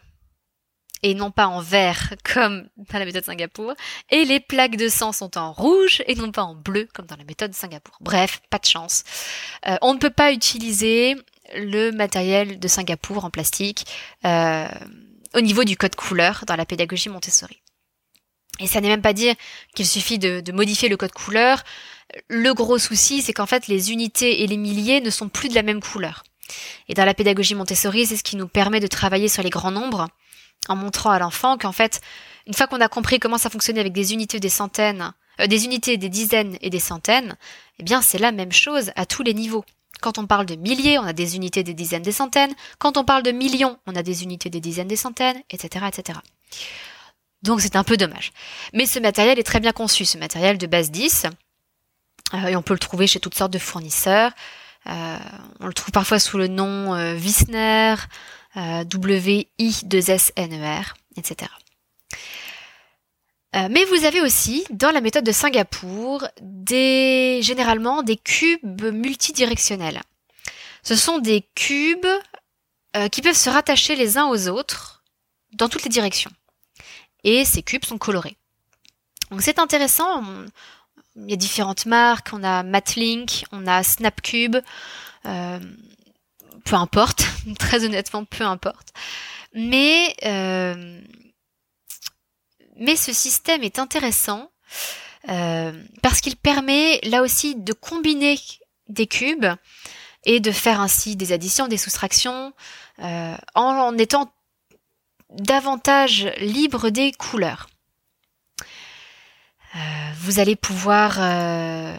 et 1.03 1.15
non 1.15 1.31
pas 1.31 1.47
en 1.47 1.61
vert 1.61 2.15
comme 2.33 2.69
dans 2.77 2.99
la 2.99 3.05
méthode 3.05 3.25
Singapour, 3.25 3.75
et 4.11 4.25
les 4.25 4.41
plaques 4.41 4.77
de 4.77 4.89
sang 4.89 5.13
sont 5.13 5.39
en 5.39 5.53
rouge 5.53 6.03
et 6.07 6.15
non 6.15 6.33
pas 6.33 6.43
en 6.43 6.55
bleu 6.55 6.89
comme 6.93 7.07
dans 7.07 7.17
la 7.17 7.25
méthode 7.25 7.55
Singapour. 7.55 7.97
Bref, 8.01 8.41
pas 8.51 8.59
de 8.59 8.67
chance. 8.67 9.05
Euh, 9.67 9.77
on 9.83 9.95
ne 9.95 9.99
peut 9.99 10.11
pas 10.11 10.33
utiliser 10.33 11.17
le 11.55 11.91
matériel 11.93 12.59
de 12.59 12.69
Singapour 12.69 13.25
en 13.25 13.31
plastique 13.31 13.87
euh, 14.25 14.69
au 15.35 15.41
niveau 15.41 15.65
du 15.65 15.77
code 15.77 15.95
couleur 15.95 16.45
dans 16.47 16.57
la 16.57 16.67
pédagogie 16.67 17.09
Montessori. 17.09 17.63
Et 18.61 18.67
ça 18.67 18.81
n'est 18.81 18.89
même 18.89 19.03
pas 19.03 19.13
dire 19.13 19.35
qu'il 19.75 19.87
suffit 19.87 20.19
de, 20.19 20.43
modifier 20.53 20.89
le 20.89 20.97
code 20.97 21.13
couleur. 21.13 21.63
Le 22.29 22.53
gros 22.55 22.79
souci, 22.79 23.23
c'est 23.23 23.33
qu'en 23.33 23.47
fait, 23.47 23.69
les 23.69 23.93
unités 23.93 24.43
et 24.43 24.47
les 24.47 24.57
milliers 24.57 25.01
ne 25.01 25.11
sont 25.11 25.29
plus 25.29 25.49
de 25.49 25.55
la 25.55 25.63
même 25.63 25.81
couleur. 25.81 26.25
Et 26.89 26.95
dans 26.95 27.05
la 27.05 27.15
pédagogie 27.15 27.55
Montessori, 27.55 28.07
c'est 28.07 28.17
ce 28.17 28.23
qui 28.23 28.37
nous 28.37 28.49
permet 28.49 28.81
de 28.81 28.87
travailler 28.87 29.29
sur 29.29 29.43
les 29.43 29.51
grands 29.51 29.71
nombres, 29.71 30.09
en 30.69 30.77
montrant 30.77 31.11
à 31.11 31.19
l'enfant 31.19 31.59
qu'en 31.59 31.73
fait, 31.73 32.01
une 32.47 32.55
fois 32.55 32.67
qu'on 32.67 32.81
a 32.81 32.89
compris 32.89 33.19
comment 33.19 33.39
ça 33.39 33.51
fonctionnait 33.51 33.81
avec 33.81 33.93
des 33.93 34.13
unités 34.13 34.41
des 34.41 34.49
centaines, 34.49 35.13
euh, 35.41 35.47
des 35.47 35.65
unités 35.65 35.97
des 35.99 36.09
dizaines 36.09 36.57
et 36.63 36.71
des 36.71 36.81
centaines, 36.81 37.37
eh 37.79 37.83
bien, 37.83 38.03
c'est 38.03 38.19
la 38.19 38.33
même 38.33 38.53
chose 38.53 38.91
à 38.97 39.07
tous 39.07 39.23
les 39.23 39.35
niveaux. 39.35 39.65
Quand 40.01 40.19
on 40.19 40.27
parle 40.27 40.47
de 40.47 40.55
milliers, 40.55 40.99
on 40.99 41.05
a 41.05 41.13
des 41.13 41.37
unités 41.37 41.63
des 41.63 41.75
dizaines 41.75 42.03
des 42.03 42.13
centaines. 42.13 42.55
Quand 42.79 42.97
on 42.97 43.05
parle 43.05 43.23
de 43.23 43.33
millions, 43.33 43.79
on 43.87 43.97
a 43.97 44.03
des 44.03 44.23
unités 44.23 44.49
des 44.49 44.61
dizaines 44.61 44.89
des 44.89 44.97
centaines, 44.97 45.43
etc., 45.51 45.87
etc. 45.89 46.21
Donc 47.43 47.61
c'est 47.61 47.77
un 47.77 47.85
peu 47.85 47.97
dommage. 47.97 48.33
Mais 48.73 48.87
ce 48.87 48.99
matériel 48.99 49.39
est 49.39 49.45
très 49.45 49.61
bien 49.61 49.71
conçu, 49.73 50.05
ce 50.05 50.19
matériel 50.19 50.59
de 50.59 50.67
base 50.67 50.91
10. 50.91 51.27
Euh, 52.35 52.49
et 52.49 52.57
on 52.57 52.63
peut 52.63 52.75
le 52.75 52.79
trouver 52.79 53.07
chez 53.07 53.21
toutes 53.21 53.37
sortes 53.37 53.53
de 53.53 53.59
fournisseurs. 53.59 54.33
Euh, 54.87 55.19
on 55.61 55.67
le 55.67 55.75
trouve 55.75 55.93
parfois 55.93 56.19
sous 56.19 56.39
le 56.39 56.49
nom 56.49 56.95
euh, 56.95 57.15
Wissner, 57.15 57.95
WI2SNER, 58.57 60.83
etc. 61.17 61.51
mais 63.71 63.85
vous 63.85 64.05
avez 64.05 64.21
aussi, 64.21 64.65
dans 64.71 64.91
la 64.91 65.01
méthode 65.01 65.25
de 65.25 65.33
Singapour, 65.33 66.27
des, 66.41 67.41
généralement 67.43 68.03
des 68.03 68.17
cubes 68.17 68.93
multidirectionnels. 68.93 70.01
Ce 70.83 70.97
sont 70.97 71.19
des 71.19 71.47
cubes 71.55 72.07
qui 73.13 73.23
peuvent 73.23 73.37
se 73.37 73.51
rattacher 73.51 73.95
les 73.95 74.19
uns 74.19 74.27
aux 74.27 74.49
autres 74.49 75.05
dans 75.53 75.69
toutes 75.69 75.85
les 75.85 75.91
directions 75.91 76.33
et 77.25 77.45
ces 77.45 77.63
cubes 77.63 77.85
sont 77.85 77.99
colorés. 77.99 78.37
Donc 79.31 79.43
c'est 79.43 79.59
intéressant. 79.59 80.23
il 81.17 81.31
y 81.31 81.33
a 81.33 81.37
différentes 81.37 81.87
marques. 81.87 82.31
On 82.33 82.43
a 82.43 82.63
Matlink, 82.63 83.45
on 83.53 83.67
a 83.67 83.83
Snapcube. 83.83 84.57
Euh, 85.27 85.59
peu 86.65 86.77
importe. 86.77 87.25
Très 87.59 87.85
honnêtement, 87.85 88.25
peu 88.25 88.45
importe. 88.45 88.93
Mais 89.55 90.15
euh, 90.25 91.01
mais 92.77 92.97
ce 92.97 93.13
système 93.13 93.65
est 93.65 93.79
intéressant 93.79 94.51
euh, 95.29 95.73
parce 96.03 96.21
qu'il 96.21 96.37
permet 96.37 97.01
là 97.03 97.23
aussi 97.23 97.57
de 97.57 97.73
combiner 97.73 98.39
des 98.89 99.07
cubes 99.07 99.47
et 100.25 100.41
de 100.41 100.53
faire 100.53 100.81
ainsi 100.81 101.17
des 101.17 101.33
additions, 101.33 101.69
des 101.69 101.77
soustractions, 101.77 102.53
en 103.55 103.97
étant 103.99 104.33
davantage 105.31 106.31
libre 106.39 106.91
des 106.91 107.13
couleurs. 107.13 107.69
Euh, 109.75 109.79
vous 110.21 110.41
allez 110.41 110.57
pouvoir 110.57 111.19
euh, 111.21 111.97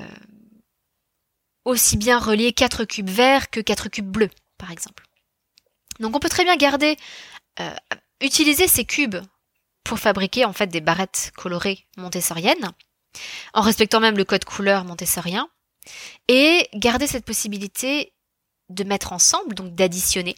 aussi 1.65 1.97
bien 1.97 2.19
relier 2.19 2.51
quatre 2.51 2.83
cubes 2.85 3.09
verts 3.09 3.49
que 3.49 3.59
quatre 3.59 3.89
cubes 3.89 4.09
bleus, 4.09 4.31
par 4.57 4.71
exemple. 4.71 5.05
Donc 5.99 6.15
on 6.15 6.19
peut 6.19 6.29
très 6.29 6.43
bien 6.43 6.55
garder, 6.55 6.97
euh, 7.59 7.75
utiliser 8.21 8.67
ces 8.67 8.85
cubes 8.85 9.17
pour 9.83 9.99
fabriquer 9.99 10.45
en 10.45 10.53
fait 10.53 10.67
des 10.67 10.81
barrettes 10.81 11.31
colorées 11.35 11.85
montessoriennes, 11.97 12.71
en 13.53 13.61
respectant 13.61 13.99
même 13.99 14.17
le 14.17 14.25
code 14.25 14.45
couleur 14.45 14.85
montessorien, 14.85 15.49
et 16.27 16.69
garder 16.73 17.07
cette 17.07 17.25
possibilité 17.25 18.13
de 18.69 18.83
mettre 18.83 19.13
ensemble, 19.13 19.55
donc 19.55 19.73
d'additionner, 19.73 20.35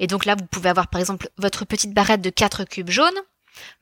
et 0.00 0.06
donc 0.06 0.24
là, 0.24 0.34
vous 0.34 0.46
pouvez 0.46 0.70
avoir 0.70 0.88
par 0.88 1.00
exemple 1.00 1.28
votre 1.36 1.64
petite 1.64 1.92
barrette 1.92 2.22
de 2.22 2.30
4 2.30 2.64
cubes 2.64 2.90
jaunes 2.90 3.20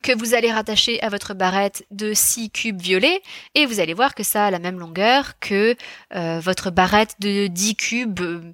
que 0.03 0.11
vous 0.17 0.33
allez 0.33 0.51
rattacher 0.51 1.01
à 1.01 1.09
votre 1.09 1.33
barrette 1.33 1.85
de 1.91 2.13
6 2.13 2.51
cubes 2.51 2.81
violets 2.81 3.21
et 3.55 3.65
vous 3.65 3.79
allez 3.79 3.93
voir 3.93 4.13
que 4.13 4.23
ça 4.23 4.47
a 4.47 4.51
la 4.51 4.59
même 4.59 4.79
longueur 4.79 5.39
que 5.39 5.75
euh, 6.13 6.39
votre 6.41 6.71
barrette 6.71 7.15
de 7.19 7.47
10 7.47 7.75
cubes 7.75 8.19
euh, 8.19 8.53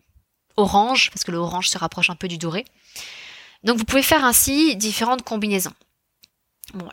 orange, 0.55 1.09
parce 1.09 1.23
que 1.23 1.31
le 1.31 1.37
orange 1.37 1.67
se 1.67 1.77
rapproche 1.77 2.11
un 2.11 2.15
peu 2.15 2.27
du 2.27 2.37
doré. 2.37 2.65
Donc 3.63 3.77
vous 3.77 3.85
pouvez 3.85 4.03
faire 4.03 4.23
ainsi 4.23 4.75
différentes 4.75 5.23
combinaisons. 5.23 5.73
Bon, 6.75 6.87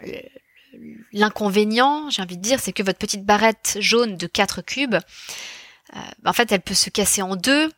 l'inconvénient, 1.12 2.08
j'ai 2.08 2.22
envie 2.22 2.38
de 2.38 2.42
dire, 2.42 2.60
c'est 2.60 2.72
que 2.72 2.82
votre 2.82 2.98
petite 2.98 3.26
barrette 3.26 3.76
jaune 3.80 4.16
de 4.16 4.26
4 4.26 4.62
cubes, 4.62 4.94
euh, 4.94 5.98
en 6.24 6.32
fait, 6.32 6.50
elle 6.50 6.62
peut 6.62 6.72
se 6.72 6.88
casser 6.88 7.20
en 7.20 7.36
deux 7.36 7.70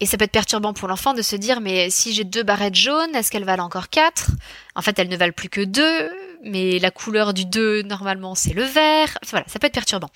et 0.00 0.06
ça 0.06 0.16
peut 0.16 0.24
être 0.24 0.32
perturbant 0.32 0.72
pour 0.72 0.88
l'enfant 0.88 1.14
de 1.14 1.22
se 1.22 1.36
dire 1.36 1.60
mais 1.60 1.88
si 1.90 2.12
j'ai 2.12 2.24
deux 2.24 2.42
barrettes 2.42 2.74
jaunes, 2.74 3.14
est-ce 3.14 3.30
qu'elles 3.30 3.44
valent 3.44 3.64
encore 3.64 3.88
quatre? 3.88 4.30
En 4.74 4.82
fait, 4.82 4.98
elles 4.98 5.08
ne 5.08 5.16
valent 5.16 5.32
plus 5.32 5.48
que 5.48 5.60
deux, 5.60 6.10
mais 6.42 6.78
la 6.78 6.90
couleur 6.90 7.32
du 7.32 7.44
deux, 7.44 7.82
normalement, 7.82 8.34
c'est 8.34 8.52
le 8.52 8.64
vert. 8.64 9.18
voilà, 9.30 9.46
ça 9.48 9.58
peut 9.58 9.66
être 9.66 9.74
perturbant. 9.74 10.10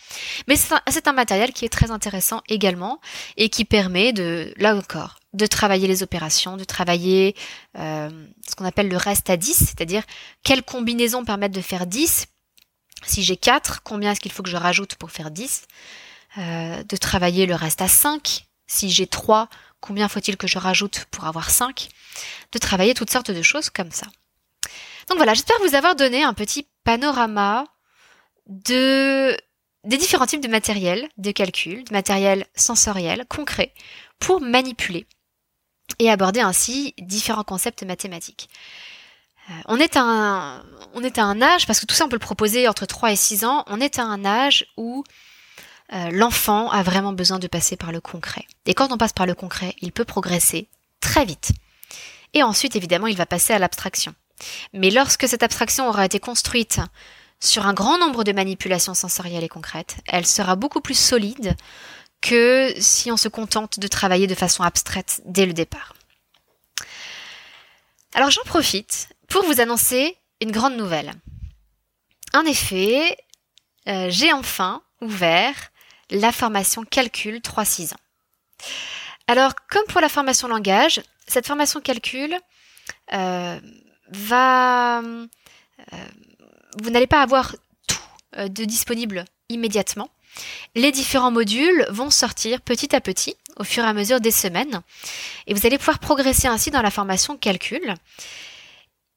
Mais 0.46 0.56
c'est 0.56 1.08
un, 1.08 1.12
matériel 1.12 1.52
qui 1.52 1.64
est 1.64 1.70
très 1.70 1.90
intéressant 1.90 2.42
également 2.48 3.00
et 3.36 3.48
qui 3.48 3.64
permet 3.64 4.12
de, 4.12 4.52
là 4.56 4.76
encore, 4.76 5.18
de 5.32 5.46
travailler 5.46 5.88
les 5.88 6.02
opérations, 6.02 6.56
de 6.56 6.64
travailler 6.64 7.34
euh, 7.78 8.10
ce 8.48 8.54
qu'on 8.54 8.64
appelle 8.64 8.88
le 8.88 8.96
reste 8.96 9.30
à 9.30 9.36
10, 9.36 9.54
c'est-à-dire 9.54 10.02
quelles 10.44 10.62
combinaisons 10.62 11.24
permettent 11.24 11.54
de 11.54 11.60
faire 11.60 11.86
10. 11.86 12.26
Si 13.04 13.22
j'ai 13.22 13.36
4, 13.36 13.82
combien 13.82 14.12
est-ce 14.12 14.20
qu'il 14.20 14.32
faut 14.32 14.42
que 14.42 14.50
je 14.50 14.56
rajoute 14.56 14.96
pour 14.96 15.10
faire 15.10 15.30
10 15.30 15.62
euh, 16.38 16.82
De 16.84 16.96
travailler 16.96 17.46
le 17.46 17.54
reste 17.54 17.80
à 17.80 17.88
5. 17.88 18.46
Si 18.66 18.90
j'ai 18.90 19.06
3, 19.06 19.48
combien 19.80 20.08
faut-il 20.08 20.36
que 20.36 20.46
je 20.46 20.58
rajoute 20.58 21.06
pour 21.10 21.24
avoir 21.24 21.50
5 21.50 21.88
De 22.52 22.58
travailler 22.58 22.94
toutes 22.94 23.10
sortes 23.10 23.30
de 23.30 23.42
choses 23.42 23.70
comme 23.70 23.90
ça. 23.90 24.06
Donc 25.08 25.16
voilà, 25.16 25.34
j'espère 25.34 25.58
vous 25.60 25.74
avoir 25.74 25.96
donné 25.96 26.22
un 26.22 26.34
petit 26.34 26.66
panorama 26.84 27.64
de 28.46 29.36
des 29.84 29.96
différents 29.96 30.26
types 30.26 30.42
de 30.42 30.48
matériel 30.48 31.08
de 31.16 31.30
calcul, 31.30 31.84
de 31.84 31.92
matériel 31.92 32.46
sensoriel, 32.54 33.24
concret, 33.26 33.72
pour 34.18 34.40
manipuler 34.40 35.06
et 35.98 36.10
aborder 36.10 36.40
ainsi 36.40 36.94
différents 36.98 37.44
concepts 37.44 37.84
mathématiques. 37.84 38.50
Euh, 39.50 39.54
on 39.66 39.78
est, 39.78 39.96
à 39.96 40.02
un, 40.02 40.62
on 40.94 41.02
est 41.02 41.18
à 41.18 41.24
un 41.24 41.40
âge, 41.40 41.66
parce 41.66 41.80
que 41.80 41.86
tout 41.86 41.94
ça 41.94 42.04
on 42.04 42.08
peut 42.08 42.16
le 42.16 42.20
proposer 42.20 42.68
entre 42.68 42.84
3 42.84 43.12
et 43.12 43.16
6 43.16 43.44
ans, 43.44 43.64
on 43.68 43.80
est 43.80 43.98
à 43.98 44.04
un 44.04 44.24
âge 44.24 44.66
où 44.76 45.04
euh, 45.92 46.10
l'enfant 46.10 46.70
a 46.70 46.82
vraiment 46.82 47.12
besoin 47.12 47.38
de 47.38 47.46
passer 47.46 47.76
par 47.76 47.92
le 47.92 48.00
concret. 48.00 48.46
Et 48.66 48.74
quand 48.74 48.92
on 48.92 48.98
passe 48.98 49.12
par 49.12 49.26
le 49.26 49.34
concret, 49.34 49.74
il 49.80 49.92
peut 49.92 50.04
progresser 50.04 50.68
très 51.00 51.24
vite. 51.24 51.52
Et 52.34 52.42
ensuite, 52.42 52.76
évidemment, 52.76 53.06
il 53.06 53.16
va 53.16 53.26
passer 53.26 53.52
à 53.52 53.58
l'abstraction. 53.58 54.14
Mais 54.72 54.90
lorsque 54.90 55.26
cette 55.26 55.42
abstraction 55.42 55.88
aura 55.88 56.04
été 56.04 56.20
construite 56.20 56.80
sur 57.40 57.66
un 57.66 57.72
grand 57.72 57.98
nombre 57.98 58.24
de 58.24 58.32
manipulations 58.32 58.94
sensorielles 58.94 59.44
et 59.44 59.48
concrètes, 59.48 59.96
elle 60.06 60.26
sera 60.26 60.56
beaucoup 60.56 60.80
plus 60.80 60.98
solide 60.98 61.56
que 62.20 62.74
si 62.78 63.10
on 63.12 63.16
se 63.16 63.28
contente 63.28 63.78
de 63.78 63.86
travailler 63.86 64.26
de 64.26 64.34
façon 64.34 64.62
abstraite 64.64 65.22
dès 65.24 65.46
le 65.46 65.52
départ. 65.52 65.94
Alors 68.14 68.30
j'en 68.30 68.42
profite 68.42 69.08
pour 69.28 69.44
vous 69.44 69.60
annoncer 69.60 70.16
une 70.40 70.50
grande 70.50 70.76
nouvelle. 70.76 71.12
En 72.34 72.44
effet, 72.44 73.16
euh, 73.86 74.08
j'ai 74.10 74.32
enfin 74.32 74.82
ouvert 75.00 75.70
la 76.10 76.32
formation 76.32 76.84
calcul 76.84 77.36
3-6 77.38 77.94
ans. 77.94 78.00
Alors, 79.26 79.54
comme 79.70 79.84
pour 79.88 80.00
la 80.00 80.08
formation 80.08 80.48
langage, 80.48 81.02
cette 81.26 81.46
formation 81.46 81.80
calcul 81.80 82.36
euh, 83.12 83.60
va... 84.10 85.02
vous 86.82 86.90
n'allez 86.90 87.06
pas 87.06 87.22
avoir 87.22 87.54
tout 87.86 88.00
de 88.36 88.64
disponible 88.64 89.24
immédiatement. 89.48 90.10
Les 90.74 90.92
différents 90.92 91.30
modules 91.30 91.86
vont 91.90 92.10
sortir 92.10 92.60
petit 92.60 92.94
à 92.94 93.00
petit 93.00 93.36
au 93.56 93.64
fur 93.64 93.84
et 93.84 93.88
à 93.88 93.92
mesure 93.92 94.20
des 94.20 94.30
semaines 94.30 94.82
et 95.46 95.54
vous 95.54 95.66
allez 95.66 95.78
pouvoir 95.78 95.98
progresser 95.98 96.46
ainsi 96.46 96.70
dans 96.70 96.82
la 96.82 96.90
formation 96.90 97.36
calcul. 97.36 97.94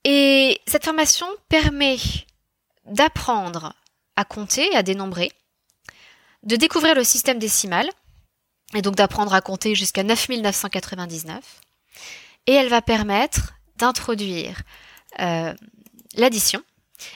Et 0.04 0.60
cette 0.66 0.86
formation 0.86 1.28
permet 1.48 1.98
d'apprendre 2.86 3.74
à 4.16 4.26
compter, 4.26 4.76
à 4.76 4.84
dénombrer, 4.84 5.32
de 6.44 6.56
découvrir 6.56 6.96
le 6.96 7.04
système 7.04 7.40
décimal, 7.40 7.90
et 8.74 8.82
donc 8.82 8.96
d'apprendre 8.96 9.34
à 9.34 9.42
compter 9.42 9.76
jusqu'à 9.76 10.04
9999. 10.04 11.40
Et 12.48 12.54
elle 12.54 12.70
va 12.70 12.82
permettre 12.82 13.54
d'introduire 13.78 14.62
euh, 15.20 15.54
l'addition. 16.16 16.62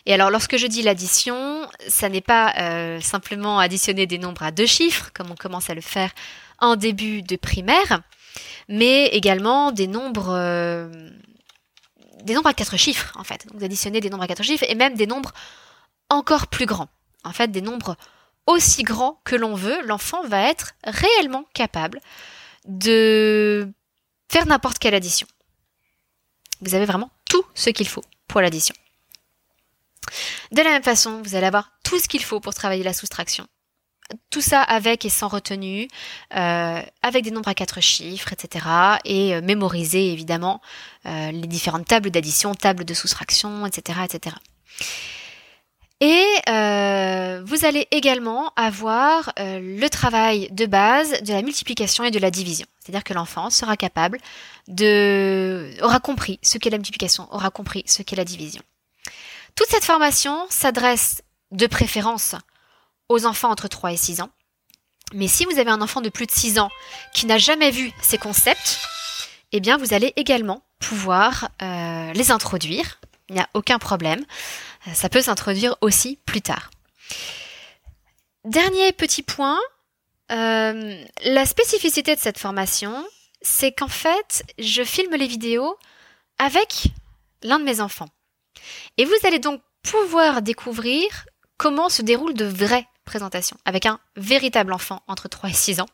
Et 0.06 0.14
alors 0.14 0.30
lorsque 0.30 0.58
je 0.58 0.68
dis 0.68 0.82
l'addition, 0.82 1.68
ça 1.88 2.10
n'est 2.10 2.22
pas 2.22 2.54
euh, 2.60 3.00
simplement 3.02 3.60
additionner 3.60 4.08
des 4.08 4.18
nombres 4.18 4.44
à 4.44 4.52
deux 4.52 4.66
chiffres, 4.66 5.12
comme 5.14 5.32
on 5.32 5.36
commence 5.36 5.70
à 5.70 5.76
le 5.76 5.82
faire 5.82 6.12
en 6.60 6.76
début 6.76 7.22
de 7.22 7.36
primaire, 7.36 8.02
mais 8.68 9.08
également 9.08 9.72
des 9.72 9.88
nombres... 9.88 10.34
Euh, 10.34 11.10
des 12.24 12.34
nombres 12.34 12.50
à 12.50 12.56
quatre 12.56 12.78
chiffres, 12.78 13.14
en 13.20 13.24
fait. 13.24 13.46
Donc 13.48 13.60
d'additionner 13.60 14.02
des 14.02 14.10
nombres 14.10 14.24
à 14.24 14.28
quatre 14.28 14.42
chiffres 14.42 14.66
et 14.68 14.74
même 14.74 14.96
des 14.96 15.06
nombres 15.06 15.32
encore 16.10 16.48
plus 16.48 16.66
grands. 16.66 16.90
En 17.24 17.32
fait, 17.32 17.52
des 17.52 17.62
nombres 17.62 17.96
aussi 18.48 18.84
grands 18.84 19.20
que 19.24 19.36
l'on 19.36 19.56
veut, 19.56 19.82
l'enfant 19.86 20.24
va 20.28 20.50
être 20.50 20.74
réellement 20.84 21.46
capable 21.54 22.00
de 22.68 23.68
faire 24.30 24.46
n'importe 24.46 24.80
quelle 24.80 24.96
addition. 24.96 25.28
Vous 26.62 26.76
avez 26.76 26.86
vraiment 26.86 27.12
tout 27.30 27.46
ce 27.54 27.70
qu'il 27.70 27.88
faut 27.88 28.04
pour 28.28 28.42
l'addition. 28.42 28.76
De 30.52 30.62
la 30.62 30.70
même 30.70 30.84
façon, 30.84 31.22
vous 31.24 31.36
allez 31.36 31.48
avoir 31.48 31.72
tout 31.84 32.00
ce 32.00 32.08
qu'il 32.08 32.24
faut 32.24 32.40
pour 32.40 32.54
travailler 32.54 32.84
la 32.84 32.94
soustraction. 32.94 33.48
Tout 34.30 34.42
ça 34.42 34.62
avec 34.62 35.04
et 35.04 35.10
sans 35.10 35.28
retenue, 35.28 35.88
euh, 36.36 36.82
avec 37.02 37.24
des 37.24 37.32
nombres 37.32 37.50
à 37.50 37.56
quatre 37.56 37.82
chiffres, 37.82 38.32
etc. 38.34 38.66
Et 39.04 39.34
euh, 39.34 39.42
mémoriser 39.42 40.12
évidemment 40.12 40.62
euh, 41.08 41.32
les 41.32 41.48
différentes 41.48 41.88
tables 41.88 42.12
d'addition, 42.12 42.54
tables 42.54 42.86
de 42.86 42.94
soustraction, 42.94 43.66
etc., 43.66 44.00
etc. 44.06 44.36
Et 46.02 46.26
euh, 46.50 47.42
vous 47.46 47.66
allez 47.66 47.88
également 47.92 48.52
avoir 48.58 49.32
euh, 49.40 49.60
le 49.60 49.90
travail 49.90 50.50
de 50.52 50.66
base 50.66 51.22
de 51.22 51.32
la 51.32 51.42
multiplication 51.42 52.04
et 52.04 52.12
de 52.12 52.20
la 52.20 52.32
division. 52.32 52.68
C'est-à-dire 52.80 53.04
que 53.04 53.14
l'enfant 53.14 53.50
sera 53.50 53.78
capable 53.78 54.20
de... 54.68 55.74
aura 55.82 56.00
compris 56.00 56.38
ce 56.42 56.58
qu'est 56.58 56.70
la 56.70 56.78
multiplication, 56.78 57.34
aura 57.34 57.50
compris 57.50 57.84
ce 57.86 58.02
qu'est 58.02 58.18
la 58.18 58.26
division. 58.26 58.62
Toute 59.56 59.70
cette 59.70 59.86
formation 59.86 60.46
s'adresse 60.50 61.22
de 61.52 61.66
préférence 61.66 62.36
aux 63.08 63.26
enfants 63.26 63.50
entre 63.50 63.70
3 63.70 63.94
et 63.94 63.98
6 63.98 64.20
ans. 64.20 64.30
Mais 65.14 65.30
si 65.30 65.46
vous 65.46 65.60
avez 65.60 65.70
un 65.70 65.82
enfant 65.82 66.02
de 66.02 66.10
plus 66.10 66.26
de 66.26 66.32
6 66.32 66.60
ans 66.60 66.70
qui 67.14 67.26
n'a 67.26 67.38
jamais 67.38 67.72
vu 67.72 67.94
ces 68.02 68.18
concepts, 68.18 68.80
eh 69.54 69.62
bien 69.62 69.78
vous 69.78 69.94
allez 69.94 70.12
également 70.18 70.62
pouvoir 70.80 71.50
euh, 71.62 72.12
les 72.12 72.32
introduire. 72.32 73.00
Il 73.30 73.36
n'y 73.36 73.42
a 73.42 73.50
aucun 73.54 73.80
problème 73.80 74.26
ça 74.94 75.10
peut 75.10 75.22
s'introduire 75.22 75.76
aussi 75.82 76.20
plus 76.26 76.42
tard. 76.42 76.72
Dernier 78.44 78.92
petit 78.92 79.24
point, 79.24 79.60
euh, 80.32 81.04
la 81.24 81.46
spécificité 81.46 82.16
de 82.16 82.20
cette 82.20 82.38
formation, 82.40 83.06
c'est 83.42 83.72
qu'en 83.72 83.88
fait, 83.88 84.44
je 84.60 84.84
filme 84.84 85.16
les 85.16 85.28
vidéos 85.28 85.78
avec 86.38 86.86
l'un 87.44 87.60
de 87.60 87.64
mes 87.64 87.82
enfants. 87.82 88.10
Et 88.98 89.06
vous 89.06 89.16
allez 89.24 89.40
donc 89.40 89.62
pouvoir 89.84 90.42
découvrir 90.42 91.26
comment 91.58 91.90
se 91.90 92.02
déroulent 92.02 92.34
de 92.34 92.46
vraies 92.46 92.88
présentations 93.06 93.58
avec 93.66 93.86
un 93.86 94.00
véritable 94.16 94.74
enfant 94.74 95.02
entre 95.08 95.28
3 95.28 95.50
et 95.50 95.54
6 95.54 95.82
ans 95.82 95.90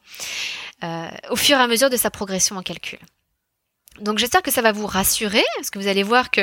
euh, 0.83 1.09
au 1.29 1.35
fur 1.35 1.57
et 1.57 1.61
à 1.61 1.67
mesure 1.67 1.89
de 1.89 1.97
sa 1.97 2.09
progression 2.09 2.55
en 2.55 2.63
calcul. 2.63 2.99
Donc 3.99 4.19
j'espère 4.19 4.41
que 4.41 4.51
ça 4.51 4.61
va 4.61 4.71
vous 4.71 4.87
rassurer, 4.87 5.43
parce 5.57 5.69
que 5.69 5.77
vous 5.77 5.87
allez 5.87 6.03
voir 6.03 6.31
que 6.31 6.41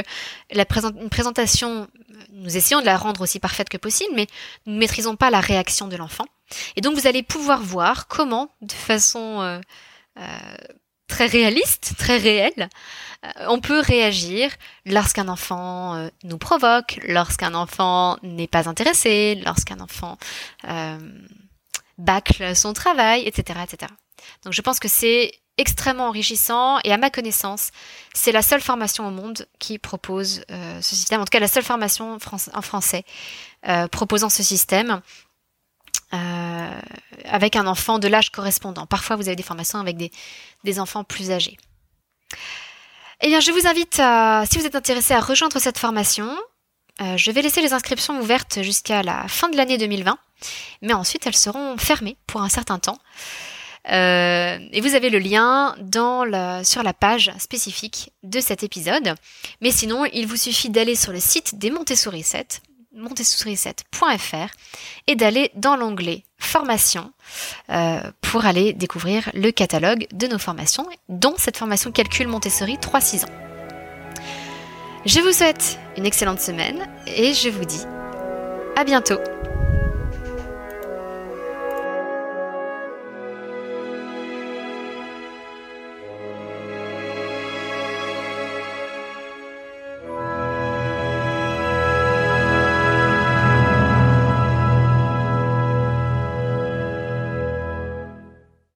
la 0.52 0.64
une 1.00 1.08
présentation, 1.08 1.88
nous 2.32 2.56
essayons 2.56 2.80
de 2.80 2.86
la 2.86 2.96
rendre 2.96 3.22
aussi 3.22 3.40
parfaite 3.40 3.68
que 3.68 3.78
possible, 3.78 4.12
mais 4.14 4.26
nous 4.66 4.74
ne 4.74 4.78
maîtrisons 4.78 5.16
pas 5.16 5.30
la 5.30 5.40
réaction 5.40 5.88
de 5.88 5.96
l'enfant. 5.96 6.26
Et 6.76 6.80
donc 6.80 6.94
vous 6.94 7.06
allez 7.06 7.22
pouvoir 7.22 7.62
voir 7.62 8.06
comment, 8.06 8.50
de 8.60 8.72
façon 8.72 9.40
euh, 9.40 9.60
euh, 10.18 10.38
très 11.06 11.26
réaliste, 11.26 11.94
très 11.98 12.18
réelle, 12.18 12.68
euh, 13.24 13.46
on 13.48 13.60
peut 13.60 13.80
réagir 13.80 14.52
lorsqu'un 14.84 15.28
enfant 15.28 16.10
nous 16.24 16.38
provoque, 16.38 17.00
lorsqu'un 17.08 17.54
enfant 17.54 18.18
n'est 18.22 18.46
pas 18.46 18.68
intéressé, 18.68 19.40
lorsqu'un 19.44 19.80
enfant 19.80 20.18
bâcle 21.96 22.54
son 22.54 22.72
travail, 22.74 23.22
etc., 23.26 23.58
etc. 23.64 23.92
Donc 24.44 24.52
je 24.52 24.62
pense 24.62 24.78
que 24.78 24.88
c'est 24.88 25.32
extrêmement 25.58 26.08
enrichissant 26.08 26.78
et 26.84 26.92
à 26.92 26.96
ma 26.96 27.10
connaissance, 27.10 27.70
c'est 28.14 28.32
la 28.32 28.42
seule 28.42 28.60
formation 28.60 29.06
au 29.06 29.10
monde 29.10 29.46
qui 29.58 29.78
propose 29.78 30.42
euh, 30.50 30.80
ce 30.80 30.94
système, 30.94 31.20
en 31.20 31.24
tout 31.24 31.30
cas 31.30 31.40
la 31.40 31.48
seule 31.48 31.64
formation 31.64 32.16
en 32.54 32.62
français 32.62 33.04
euh, 33.68 33.88
proposant 33.88 34.30
ce 34.30 34.42
système 34.42 35.02
euh, 36.14 36.80
avec 37.24 37.56
un 37.56 37.66
enfant 37.66 37.98
de 37.98 38.08
l'âge 38.08 38.30
correspondant. 38.30 38.86
Parfois, 38.86 39.16
vous 39.16 39.26
avez 39.26 39.36
des 39.36 39.42
formations 39.42 39.80
avec 39.80 39.96
des, 39.96 40.10
des 40.64 40.80
enfants 40.80 41.04
plus 41.04 41.30
âgés. 41.32 41.58
Eh 43.20 43.26
bien, 43.26 43.40
je 43.40 43.50
vous 43.50 43.66
invite, 43.66 43.98
à, 43.98 44.44
si 44.50 44.58
vous 44.58 44.64
êtes 44.64 44.76
intéressé 44.76 45.12
à 45.12 45.20
rejoindre 45.20 45.58
cette 45.58 45.76
formation, 45.76 46.30
je 47.00 47.30
vais 47.30 47.42
laisser 47.42 47.62
les 47.62 47.72
inscriptions 47.72 48.20
ouvertes 48.20 48.62
jusqu'à 48.62 49.02
la 49.04 49.28
fin 49.28 49.48
de 49.48 49.56
l'année 49.56 49.78
2020, 49.78 50.18
mais 50.82 50.94
ensuite 50.94 51.26
elles 51.26 51.36
seront 51.36 51.76
fermées 51.78 52.16
pour 52.26 52.42
un 52.42 52.48
certain 52.48 52.78
temps. 52.78 52.98
Euh, 53.90 54.58
et 54.72 54.80
vous 54.80 54.94
avez 54.94 55.10
le 55.10 55.18
lien 55.18 55.74
sur 56.62 56.82
la 56.82 56.92
page 56.92 57.32
spécifique 57.38 58.12
de 58.22 58.40
cet 58.40 58.62
épisode. 58.62 59.14
Mais 59.60 59.70
sinon, 59.70 60.04
il 60.12 60.26
vous 60.26 60.36
suffit 60.36 60.70
d'aller 60.70 60.94
sur 60.94 61.12
le 61.12 61.20
site 61.20 61.58
des 61.58 61.70
Montessori 61.70 62.22
7, 62.22 62.60
montessori7.fr, 62.96 64.48
et 65.06 65.14
d'aller 65.14 65.50
dans 65.54 65.76
l'onglet 65.76 66.24
formation 66.38 67.12
euh, 67.70 68.00
pour 68.20 68.46
aller 68.46 68.72
découvrir 68.72 69.30
le 69.34 69.50
catalogue 69.50 70.06
de 70.12 70.26
nos 70.26 70.38
formations, 70.38 70.86
dont 71.08 71.34
cette 71.38 71.56
formation 71.56 71.90
calcul 71.90 72.28
Montessori 72.28 72.76
3-6 72.76 73.24
ans. 73.24 73.34
Je 75.04 75.20
vous 75.20 75.32
souhaite 75.32 75.78
une 75.96 76.06
excellente 76.06 76.40
semaine 76.40 76.86
et 77.06 77.32
je 77.32 77.48
vous 77.48 77.64
dis 77.64 77.82
à 78.76 78.84
bientôt 78.84 79.18